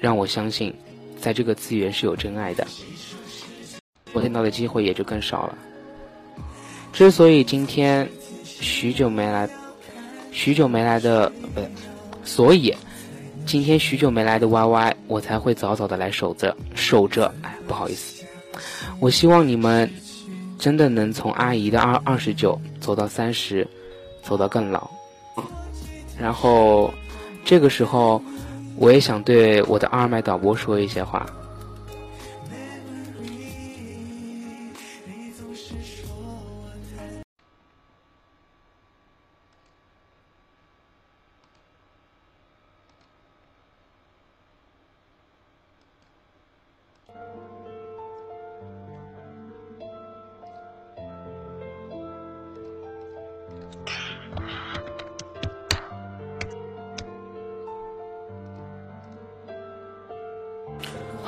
[0.00, 0.74] 让我相信，
[1.20, 2.66] 在这个资源是有真爱的。
[4.12, 5.56] 我见到的机会也就更少了。”
[6.92, 8.08] 之所以今天
[8.44, 9.48] 许久没来，
[10.30, 11.68] 许久没来的不对，
[12.22, 12.72] 所以
[13.46, 17.32] 今天许久没来的 Y Y，我才会早早的来守着守着。
[17.42, 18.22] 哎，不好意思，
[19.00, 19.90] 我希望你们
[20.58, 23.66] 真的能从阿姨的二二十九走到三十，
[24.22, 24.88] 走到更老。
[26.20, 26.92] 然后
[27.44, 28.22] 这个时候，
[28.76, 31.26] 我也想对我的二麦导播说一些话。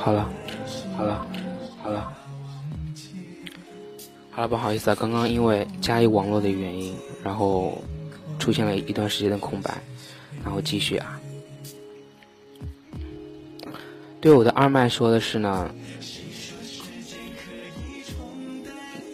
[0.05, 0.29] 好了，
[0.95, 1.25] 好了，
[1.81, 2.13] 好了，
[4.29, 7.81] 好了，不好意思啊，刚刚因为家里网络的原因，然后
[8.37, 9.81] 出现了一段时间的空白，
[10.43, 11.19] 然后继续啊。
[14.21, 15.73] 对我的二麦说的是呢，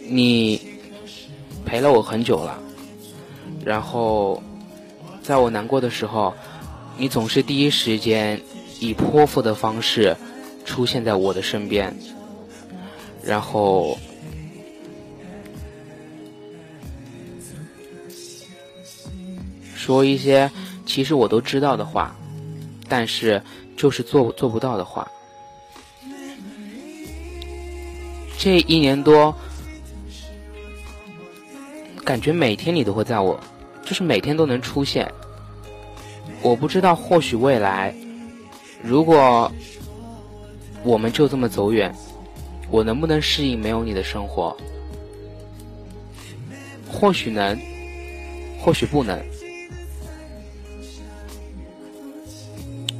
[0.06, 0.60] 你
[1.64, 2.58] 陪了我很久了，
[3.64, 4.42] 然后
[5.22, 6.34] 在我难过的时候，
[6.98, 8.38] 你总是第一时间
[8.78, 10.14] 以泼妇的方式。
[10.72, 11.94] 出现在我的身边，
[13.22, 13.98] 然后
[19.76, 20.50] 说一些
[20.86, 22.16] 其实我都知道的话，
[22.88, 23.42] 但是
[23.76, 25.06] 就是做做不到的话。
[28.38, 29.36] 这一年多，
[32.02, 33.38] 感觉每天你都会在我，
[33.84, 35.12] 就是每天都能出现。
[36.40, 37.94] 我不知道，或许未来，
[38.82, 39.52] 如果。
[40.84, 41.94] 我们就这么走远，
[42.68, 44.56] 我能不能适应没有你的生活？
[46.90, 47.56] 或许能，
[48.60, 49.18] 或许不能。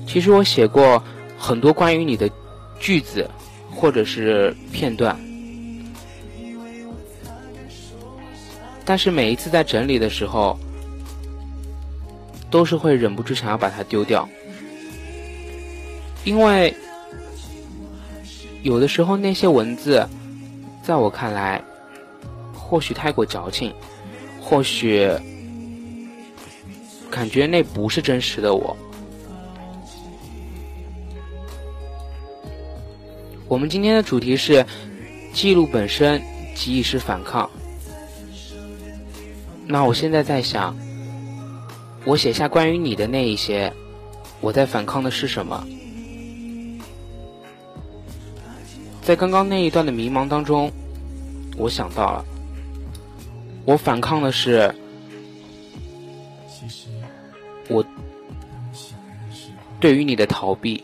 [0.06, 1.02] 其实我写过
[1.36, 2.30] 很多关于你的
[2.78, 3.28] 句子，
[3.70, 5.18] 或者是片段，
[8.84, 10.56] 但是每一次在整理的时候，
[12.48, 14.28] 都是会忍不住想要把它丢掉，
[16.24, 16.72] 因为。
[18.62, 20.06] 有的时候，那些文字，
[20.82, 21.62] 在我看来，
[22.54, 23.72] 或许太过矫情，
[24.40, 25.10] 或许
[27.10, 28.76] 感觉那不是真实的我。
[33.48, 34.64] 我们今天的主题是
[35.34, 36.22] 记录本身
[36.54, 37.50] 即已是反抗。
[39.66, 40.76] 那我现在在想，
[42.04, 43.72] 我写下关于你的那一些，
[44.40, 45.66] 我在反抗的是什么？
[49.02, 50.70] 在刚刚那一段的迷茫当中，
[51.56, 52.24] 我想到了，
[53.64, 54.72] 我反抗的是
[57.68, 57.84] 我
[59.80, 60.82] 对于你的逃避。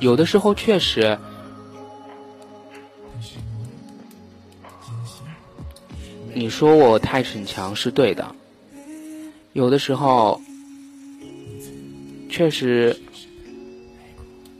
[0.00, 1.16] 有的时候确实，
[6.34, 8.34] 你说我太逞强是对的。
[9.52, 10.40] 有的时候，
[12.28, 13.00] 确实。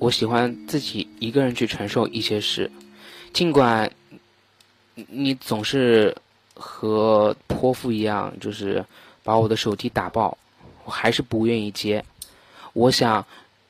[0.02, 2.72] 我喜欢自己一个人去承受一些事，
[3.32, 3.92] 尽管
[5.06, 6.16] 你总是
[6.54, 8.84] 和泼妇一样，就是
[9.22, 10.36] 把我的手机打爆，
[10.84, 12.04] 我还是不愿意接。
[12.72, 13.24] 我想，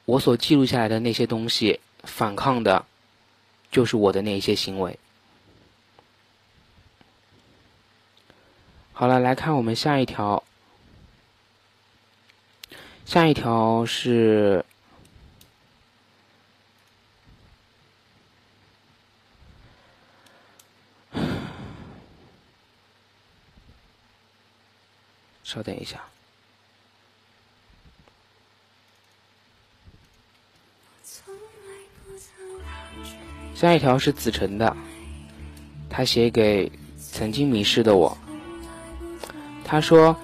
[0.06, 2.86] 我所记录下来的那些东西，反抗的，
[3.70, 4.98] 就是我的那些行为。
[8.94, 10.42] 好了，来看我们下一条，
[13.04, 14.64] 下一条是。
[25.52, 26.02] 稍等一下，
[33.54, 34.74] 下一条是子晨的，
[35.90, 38.16] 他写给曾经迷失的我。
[39.62, 40.16] 他说：“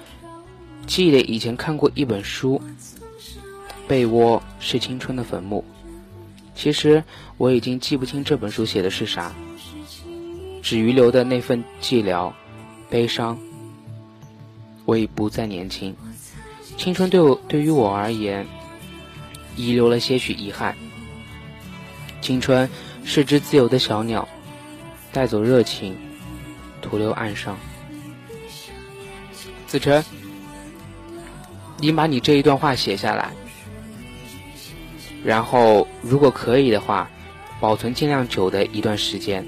[0.87, 2.59] 记得以前看过一本书，
[3.87, 5.63] 《被窝是青春的坟墓》。
[6.55, 7.03] 其实
[7.37, 9.31] 我已经记不清这本书写的是啥，
[10.63, 12.33] 只余留的那份寂寥、
[12.89, 13.39] 悲伤。
[14.89, 15.95] 我已不再年轻，
[16.75, 18.43] 青春对我对于我而言，
[19.55, 20.75] 遗留了些许遗憾。
[22.21, 22.67] 青春
[23.03, 24.27] 是只自由的小鸟，
[25.11, 25.95] 带走热情，
[26.81, 27.55] 徒留岸上。
[29.67, 30.03] 子晨，
[31.77, 33.31] 你把你这一段话写下来，
[35.23, 37.07] 然后如果可以的话，
[37.59, 39.45] 保存尽量久的一段时间，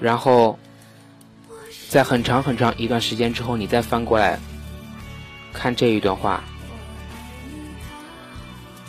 [0.00, 0.56] 然后
[1.90, 4.38] 在很长很长一段时间之后，你再翻过来
[5.52, 6.44] 看这一段话，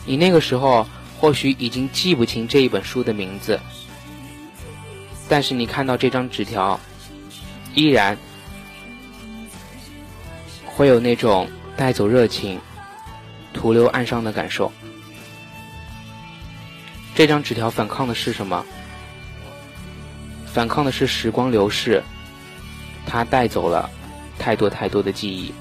[0.06, 0.86] 你那个时候
[1.18, 3.58] 或许已经记不清这一本书的名字，
[5.28, 6.78] 但是你看到这张纸条，
[7.74, 8.16] 依然。
[10.74, 12.58] 会有那种带走热情、
[13.52, 14.72] 徒留暗伤的感受。
[17.14, 18.64] 这张纸条反抗的是什么？
[20.46, 22.02] 反抗的是时光流逝，
[23.06, 23.88] 他带走了
[24.38, 25.52] 太多太多的记忆。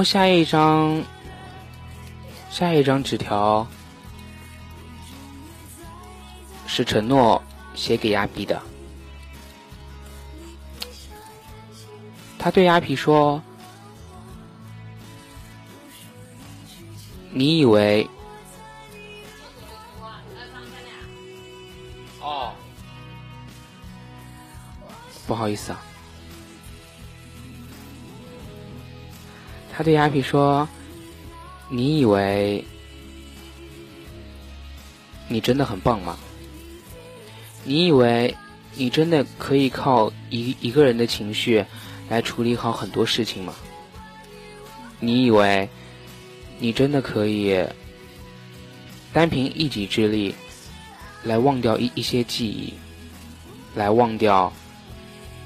[0.00, 1.04] 后下一张，
[2.50, 3.66] 下一张纸条
[6.66, 7.42] 是承诺
[7.74, 8.62] 写给阿皮的。
[12.38, 13.42] 他对阿皮说
[17.30, 18.08] ：“你以为……
[22.22, 22.54] 哦，
[25.26, 25.82] 不好意思啊。”
[29.80, 30.68] 他对鸭皮说
[31.70, 32.62] ：“你以为
[35.26, 36.18] 你真的很棒吗？
[37.64, 38.36] 你以为
[38.74, 41.64] 你真的可以靠一一个人的情绪
[42.10, 43.54] 来处理好很多事情吗？
[44.98, 45.66] 你以为
[46.58, 47.64] 你真的可以
[49.14, 50.34] 单凭一己之力
[51.24, 52.74] 来忘掉一一些记忆，
[53.74, 54.52] 来忘掉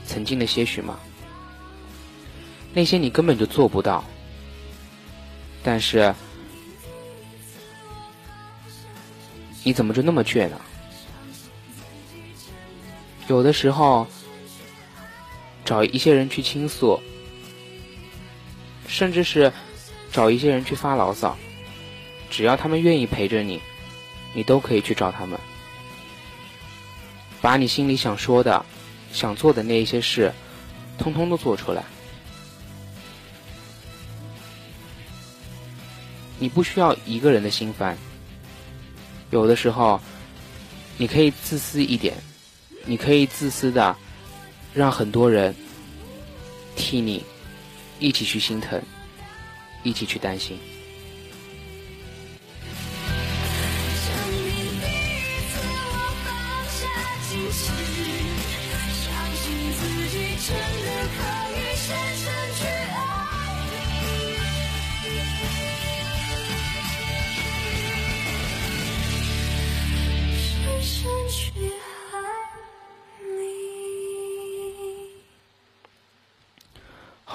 [0.05, 0.99] 曾经的些许吗？
[2.73, 4.05] 那些你根本就做不到。”
[5.65, 6.15] 但是，
[9.65, 10.61] 你怎么就那么倔呢？
[13.29, 14.07] 有的时候，
[15.65, 17.01] 找一些人去倾诉，
[18.87, 19.51] 甚至是
[20.13, 21.35] 找一些人去发牢骚，
[22.31, 23.59] 只要他们愿意陪着你，
[24.35, 25.41] 你都可以去找他们，
[27.41, 28.63] 把你心里想说的、
[29.15, 30.31] 想做的那一些事，
[30.99, 31.83] 通通都做出来。
[36.45, 37.97] 你不需要一个人的心烦，
[39.31, 39.99] 有的时候，
[40.99, 42.15] 你可以自私一点，
[42.85, 43.97] 你可以自私的，
[44.75, 45.57] 让很多人
[46.77, 47.25] 替你
[47.99, 48.79] 一起去心疼，
[49.85, 50.59] 一起去担心。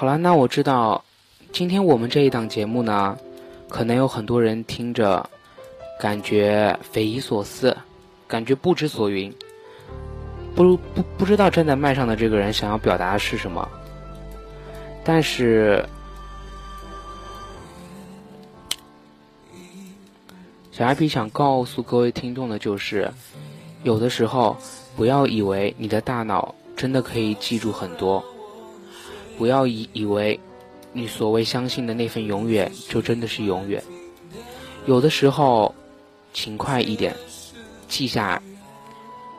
[0.00, 1.04] 好了，那我知道，
[1.52, 3.18] 今天我们这一档节目呢，
[3.68, 5.28] 可能有很多人听着，
[6.00, 7.76] 感觉匪夷所思，
[8.26, 9.30] 感觉不知所云，
[10.54, 13.68] 不不不知道站在麦上的这个人想要表达的是什么。
[15.04, 15.84] 但是，
[20.72, 23.12] 小阿皮想告诉各位听众的就是，
[23.82, 24.56] 有的时候
[24.96, 28.24] 不要以为你的大脑真的可以记住很多。
[29.40, 30.38] 不要以以为
[30.92, 33.82] 你所谓相信的那份永远就真的是永远。
[34.84, 35.74] 有的时候，
[36.34, 37.16] 勤快一点，
[37.88, 38.42] 记下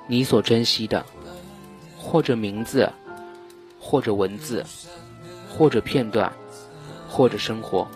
[0.07, 1.05] 你所珍惜的，
[1.99, 2.91] 或者名字，
[3.79, 4.65] 或者文字，
[5.47, 6.33] 或者片段，
[7.07, 7.87] 或者生活。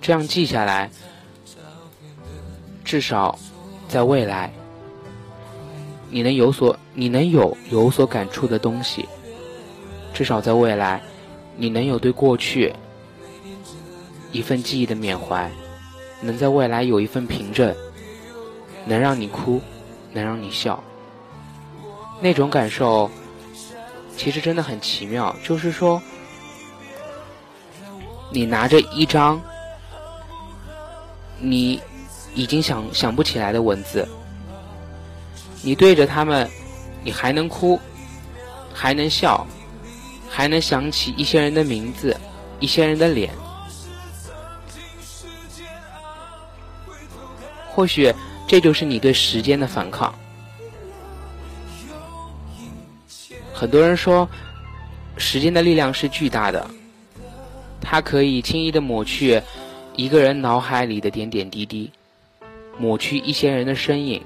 [0.00, 0.88] 这样记下来，
[2.84, 3.36] 至少
[3.88, 4.52] 在未来，
[6.10, 9.04] 你能有所你能有有所感触的东西。
[10.18, 11.00] 至少在未来，
[11.56, 12.74] 你能有对过去
[14.32, 15.48] 一份记忆的缅怀，
[16.20, 17.72] 能在未来有一份凭证，
[18.84, 19.62] 能让你哭，
[20.12, 20.82] 能让你笑。
[22.20, 23.08] 那种感受，
[24.16, 25.32] 其实真的很奇妙。
[25.44, 26.02] 就是说，
[28.32, 29.40] 你拿着一张
[31.38, 31.80] 你
[32.34, 34.04] 已经想想不起来的文字，
[35.62, 36.50] 你对着他们，
[37.04, 37.78] 你还能哭，
[38.74, 39.46] 还能笑，
[40.28, 42.16] 还能想起一些人的名字，
[42.60, 43.30] 一些人的脸。
[47.70, 48.12] 或许
[48.46, 50.12] 这就是你对时间的反抗。
[53.52, 54.28] 很多人说，
[55.16, 56.68] 时间的力量是巨大的，
[57.80, 59.40] 它可以轻易的抹去
[59.96, 61.90] 一个人脑海里的点点滴滴，
[62.78, 64.22] 抹去一些人的身影，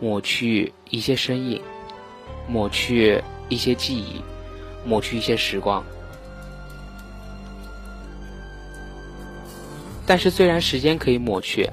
[0.00, 1.60] 抹去一些身影，
[2.48, 4.22] 抹去一些记忆，
[4.84, 5.84] 抹去一些时光。
[10.06, 11.68] 但是，虽然时间可以抹去，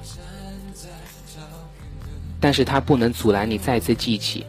[2.40, 4.46] 但是它不能阻拦你再次记起。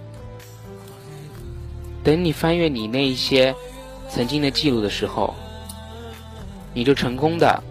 [2.03, 3.53] 等你翻阅你那一些
[4.09, 5.33] 曾经的记录的时候，
[6.73, 7.61] 你就成功的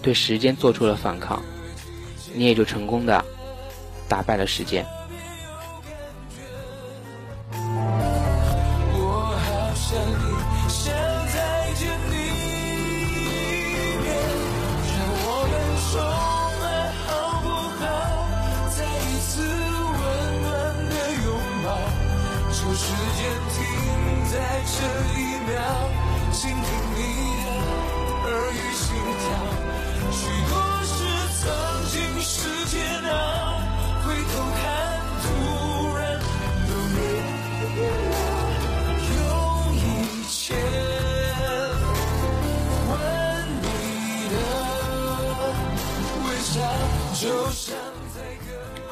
[0.00, 1.42] 对时间做出了反抗，
[2.32, 3.24] 你也就成功的
[4.08, 4.86] 打败了时间。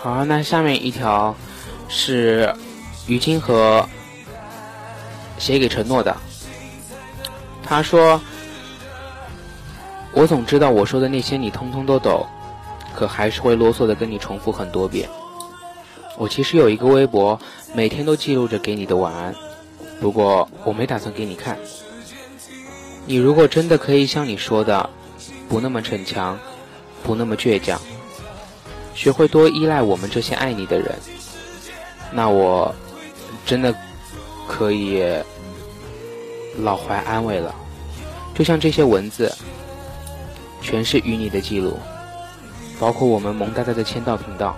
[0.05, 1.35] 好，那下面一条
[1.89, 2.55] 是
[3.07, 3.89] 于金河
[5.39, 6.15] 写给承诺的。
[7.63, 8.21] 他说
[10.13, 12.27] ：“我总知道我说的那些你通通都懂，
[12.95, 15.09] 可还是会啰嗦的跟你重复很多遍。
[16.19, 17.41] 我其实有一个微博，
[17.73, 19.35] 每天都记录着给你的晚安，
[20.03, 21.57] 不过我没打算给你看。
[23.07, 24.91] 你如果真的可以像你说的，
[25.49, 26.39] 不那么逞强，
[27.03, 27.81] 不那么倔强。”
[28.95, 30.95] 学会多依赖我们这些爱你的人，
[32.13, 32.75] 那我
[33.45, 33.75] 真的
[34.47, 35.05] 可以
[36.59, 37.55] 老怀安慰了。
[38.35, 39.33] 就像这些文字，
[40.63, 41.79] 全是与你的记录，
[42.81, 44.57] 包括我们萌呆呆的签到频道，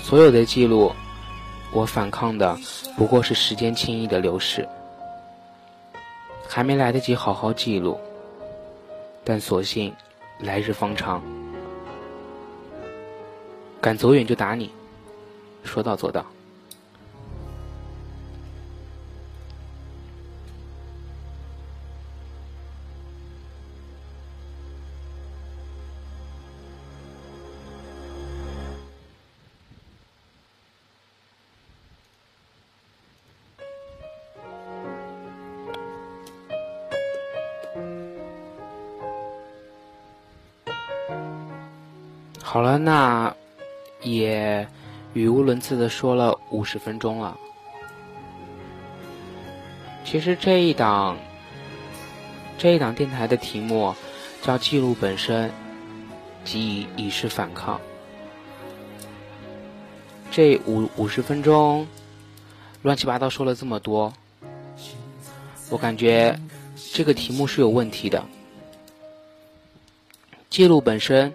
[0.00, 0.92] 所有的记录，
[1.72, 2.58] 我反抗的
[2.96, 4.68] 不过是时间轻易的流逝，
[6.48, 7.98] 还没来得及好好记录，
[9.22, 9.94] 但所幸
[10.38, 11.22] 来日方长。
[13.84, 14.70] 敢走远就打你，
[15.62, 16.24] 说到做到。
[42.42, 43.36] 好了，那
[44.04, 44.68] 也
[45.14, 47.36] 语无伦次的说了五十分钟了。
[50.04, 51.16] 其实这一档
[52.58, 53.94] 这一档电台的题目
[54.42, 55.50] 叫“记录本身
[56.44, 57.80] 即以以示反抗”。
[60.30, 61.86] 这五五十分钟
[62.82, 64.12] 乱七八糟说了这么多，
[65.70, 66.38] 我感觉
[66.92, 68.24] 这个题目是有问题的。
[70.50, 71.32] 记录本身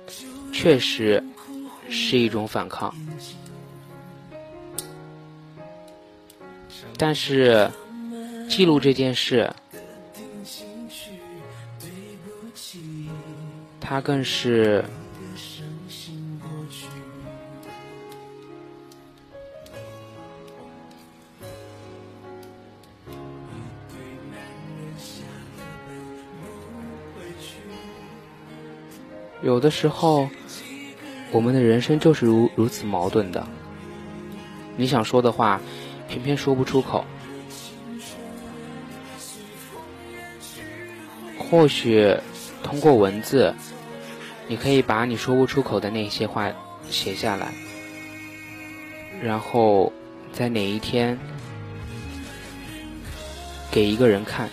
[0.54, 1.24] 确实
[1.90, 2.94] 是一种反抗，
[6.98, 7.70] 但是
[8.48, 9.52] 记录这件事，
[13.80, 14.84] 它更是
[29.42, 30.30] 有的时候，
[31.32, 33.46] 我们的人生就是如如此矛盾的。
[34.76, 35.62] 你想说的话，
[36.08, 37.06] 偏偏说不出口。
[41.38, 42.16] 或许
[42.64, 43.54] 通过文字，
[44.48, 46.52] 你可以把你说不出口的那些话
[46.90, 47.54] 写下来，
[49.22, 49.92] 然后
[50.32, 51.18] 在哪一天
[53.72, 54.50] 给一个人看，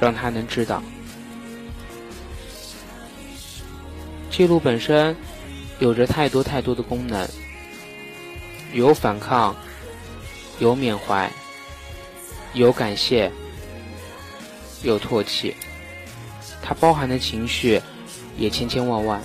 [0.00, 0.82] 让他能知道。
[4.32, 5.14] 记录本身
[5.78, 7.28] 有着太多太多的功能，
[8.72, 9.54] 有反抗，
[10.58, 11.30] 有缅怀，
[12.54, 13.30] 有感谢，
[14.82, 15.54] 有唾弃，
[16.62, 17.78] 它包含的情绪
[18.38, 19.20] 也千千万万。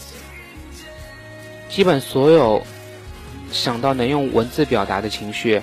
[1.70, 2.62] 基本所有
[3.50, 5.62] 想到能用文字表达的情绪，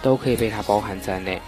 [0.00, 1.40] 都可以被它包含在内。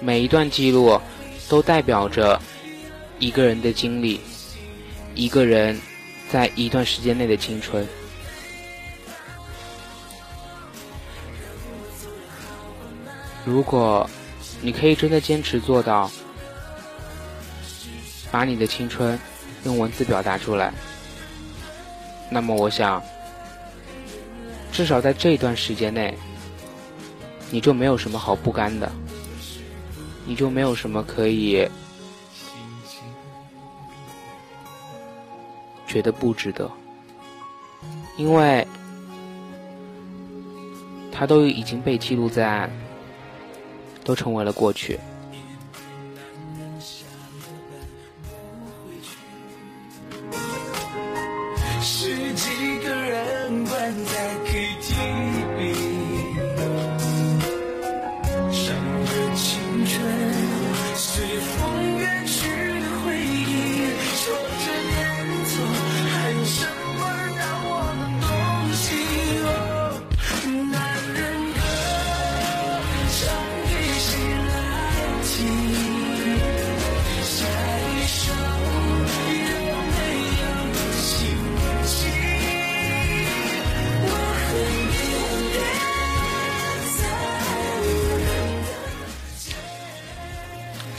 [0.00, 1.00] 每一段记录
[1.48, 2.40] 都代表着
[3.18, 4.20] 一个人的经历，
[5.16, 5.80] 一个人
[6.30, 7.84] 在一段时间内的青春。
[13.46, 14.08] 如果
[14.60, 16.10] 你可以真的坚持做到，
[18.30, 19.18] 把你的青春
[19.64, 20.72] 用文字表达出来。
[22.30, 23.02] 那么，我想，
[24.70, 26.14] 至少在这段时间内，
[27.50, 28.92] 你就没有什么好不甘的，
[30.26, 31.66] 你就没有什么可以
[35.86, 36.70] 觉得不值得，
[38.16, 38.66] 因为
[41.12, 42.70] 他都已经被记录在案，
[44.04, 44.98] 都成为了过去。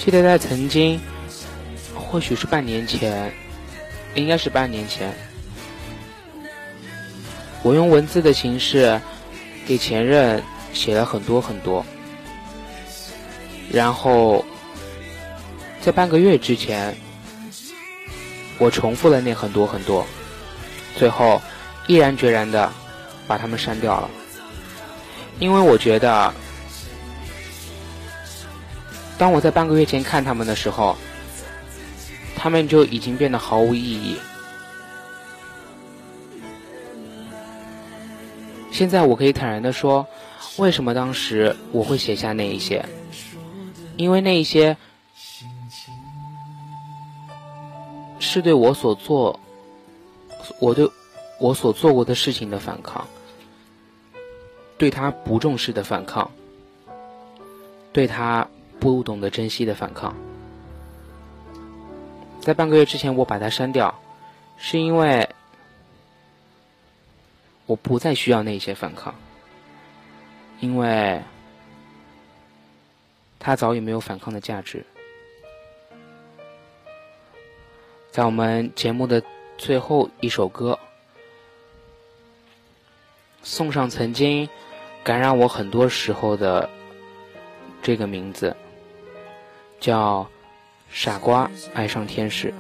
[0.08, 0.98] 记得在曾经，
[1.94, 3.30] 或许是半年前，
[4.16, 5.14] 应该是半年前，
[7.62, 9.02] 我用文字的形式
[9.66, 10.42] 给前任
[10.72, 11.86] 写了很多很多，
[13.70, 14.46] 然后
[15.82, 16.96] 在半个月之前，
[18.60, 20.08] 我重复了那很多很多，
[20.96, 21.42] 最后
[21.86, 22.72] 毅然决然的
[23.28, 24.10] 把它们删掉了，
[25.40, 26.34] 因为我觉得。
[29.18, 30.96] 当我在半个月前看他们的时候，
[32.36, 34.16] 他们就已经变得毫无意义。
[38.72, 40.06] 现在我可以坦然的说，
[40.58, 42.86] 为什么当时我会写下那一些？
[43.96, 44.78] 因为那一些
[48.20, 49.40] 是对我所做，
[50.60, 50.88] 我对
[51.40, 53.08] 我所做过的事情的反抗，
[54.78, 56.30] 对他不重视的反抗，
[57.92, 58.48] 对他。
[58.80, 60.16] 不懂得珍惜的反抗，
[62.40, 63.94] 在半个月之前我把它删掉，
[64.58, 65.28] 是因为
[67.66, 69.14] 我不再需要那些反抗，
[70.60, 71.22] 因为
[73.40, 74.86] 它早已没有反抗的价值。
[78.12, 79.22] 在我们节目的
[79.58, 80.80] 最后一首歌，
[83.44, 84.48] 送上曾经
[85.04, 86.70] 感染我很多时候的
[87.82, 88.56] 这个名字。
[89.80, 90.28] 叫
[90.90, 92.54] 傻瓜爱上天使。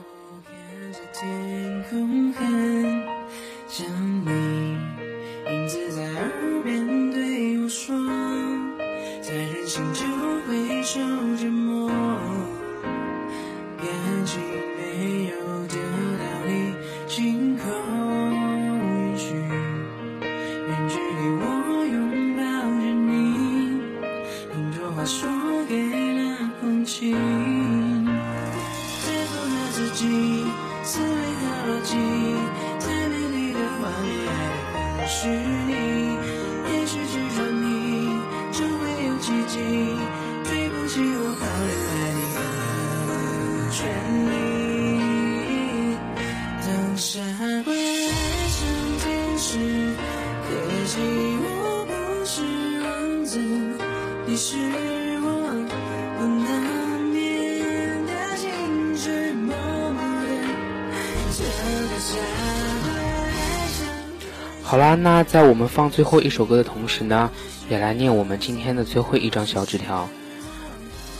[65.27, 67.29] 在我们放最后一首歌的同时呢，
[67.69, 70.09] 也来念我们今天的最后一张小纸条。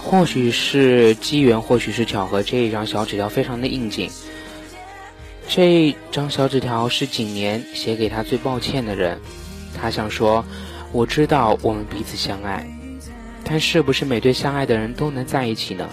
[0.01, 4.09] 或许是机缘，或许是巧合，这一张小纸条非常的应景。
[5.49, 9.19] 这张小纸条是景年写给他最抱歉的人，
[9.75, 10.43] 他想说
[10.93, 12.65] ：“我知道我们彼此相爱，
[13.43, 15.89] 但是不是每对相爱的人都能在一起呢？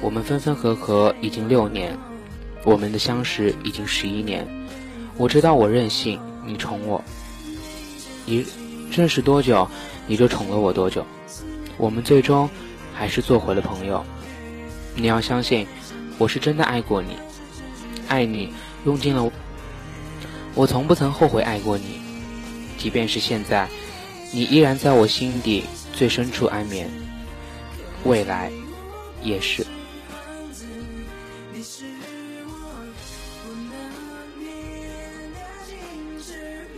[0.00, 1.96] 我们分分合合已经六年，
[2.64, 4.44] 我们的相识已经十一年。
[5.16, 7.02] 我知道我任性，你宠我。
[8.26, 8.44] 你
[8.90, 9.68] 认识多久，
[10.06, 11.04] 你就宠了我多久。
[11.76, 12.48] 我们最终
[12.94, 14.04] 还是做回了朋友。
[14.94, 15.66] 你要相信，
[16.18, 17.16] 我是真的爱过你，
[18.08, 18.52] 爱你
[18.84, 19.30] 用尽了。
[20.54, 22.00] 我从不曾后悔爱过你，
[22.78, 23.68] 即便是现在，
[24.32, 26.88] 你依然在我心底最深处安眠。
[28.04, 28.52] 未来，
[29.22, 29.66] 也是。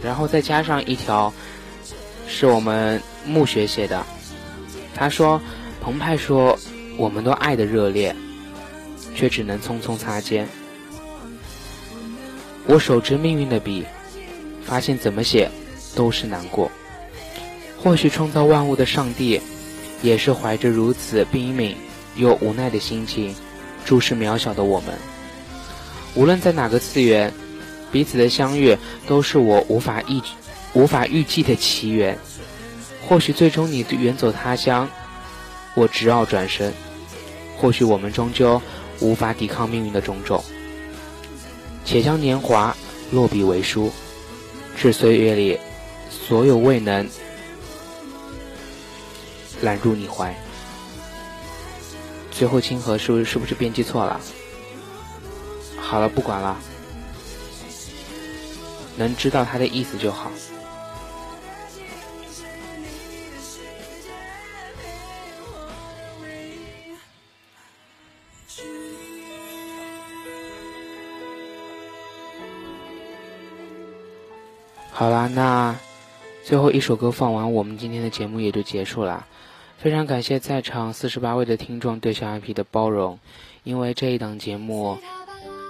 [0.06, 1.32] 然后再加上一条，
[2.28, 4.06] 是我们暮雪写的。
[4.94, 5.40] 他说
[5.82, 6.56] ：“澎湃说，
[6.96, 8.14] 我们都爱的热烈，
[9.16, 10.46] 却只能匆匆擦肩。
[12.66, 13.84] 我手执命运的笔，
[14.64, 15.50] 发现怎么写
[15.96, 16.70] 都是难过。
[17.82, 19.40] 或许创造万物的上帝，
[20.02, 21.74] 也是怀着如此悲悯
[22.14, 23.34] 又无奈的心情，
[23.84, 24.94] 注视渺小的我们。
[26.14, 27.34] 无论在哪个次元。”
[27.96, 28.76] 彼此的相遇
[29.06, 30.20] 都是我无法预
[30.74, 32.18] 无法预计的奇缘。
[33.08, 34.90] 或许最终你远走他乡，
[35.74, 36.74] 我直傲转身。
[37.56, 38.60] 或许我们终究
[39.00, 40.44] 无法抵抗命运的种种。
[41.86, 42.76] 且将年华
[43.10, 43.90] 落笔为书，
[44.76, 45.58] 致岁月里
[46.10, 47.08] 所有未能
[49.62, 50.36] 揽入你怀。
[52.30, 54.20] 最后清河是不是是不是编辑错了？
[55.78, 56.58] 好了，不管了。
[58.96, 60.30] 能知道他的意思就好。
[74.90, 75.76] 好啦，那
[76.42, 79.26] 最后一首歌放完，我们今天的节目也就结束了。
[79.76, 83.18] 非常感谢在场四十八位的听众对小 IP 的包容，
[83.62, 84.96] 因为这一档节目，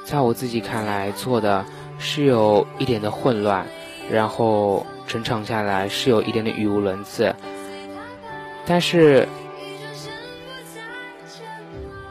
[0.05, 1.66] 在我自己看来做的。
[1.99, 3.66] 是有一点的混乱，
[4.11, 7.34] 然后整场下来是有一点的语无伦次，
[8.64, 9.26] 但是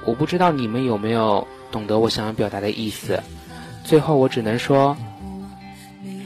[0.05, 3.21] 我不知道你们有没有懂得我想要表达的意思。
[3.83, 4.97] 最后我只能说，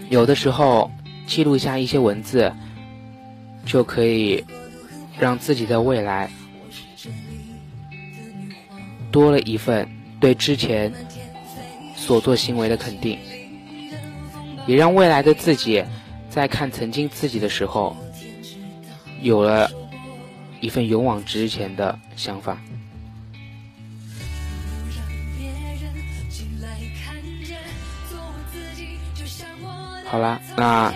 [0.09, 0.89] 有的时候
[1.27, 2.51] 记录一下一些文字，
[3.65, 4.43] 就可以
[5.17, 6.31] 让自己的未来
[9.11, 9.87] 多了一份
[10.19, 10.93] 对之前
[11.95, 13.19] 所做行为的肯定。
[14.69, 15.83] 也让未来的自己，
[16.29, 17.97] 在看曾经自己的时候，
[19.19, 19.67] 有了
[20.61, 22.55] 一份勇往直前的想法。
[30.05, 30.93] 好啦，那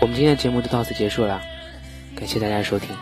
[0.00, 1.42] 我们今天的节目就到此结束了，
[2.14, 2.96] 感谢大家的收听。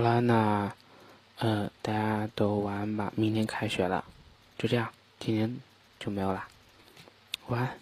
[0.00, 0.72] 好了，那，
[1.40, 3.12] 呃，大家都晚安吧。
[3.16, 4.02] 明天开学了，
[4.56, 4.88] 就这样，
[5.18, 5.54] 今天
[5.98, 6.42] 就没有了，
[7.48, 7.79] 晚安。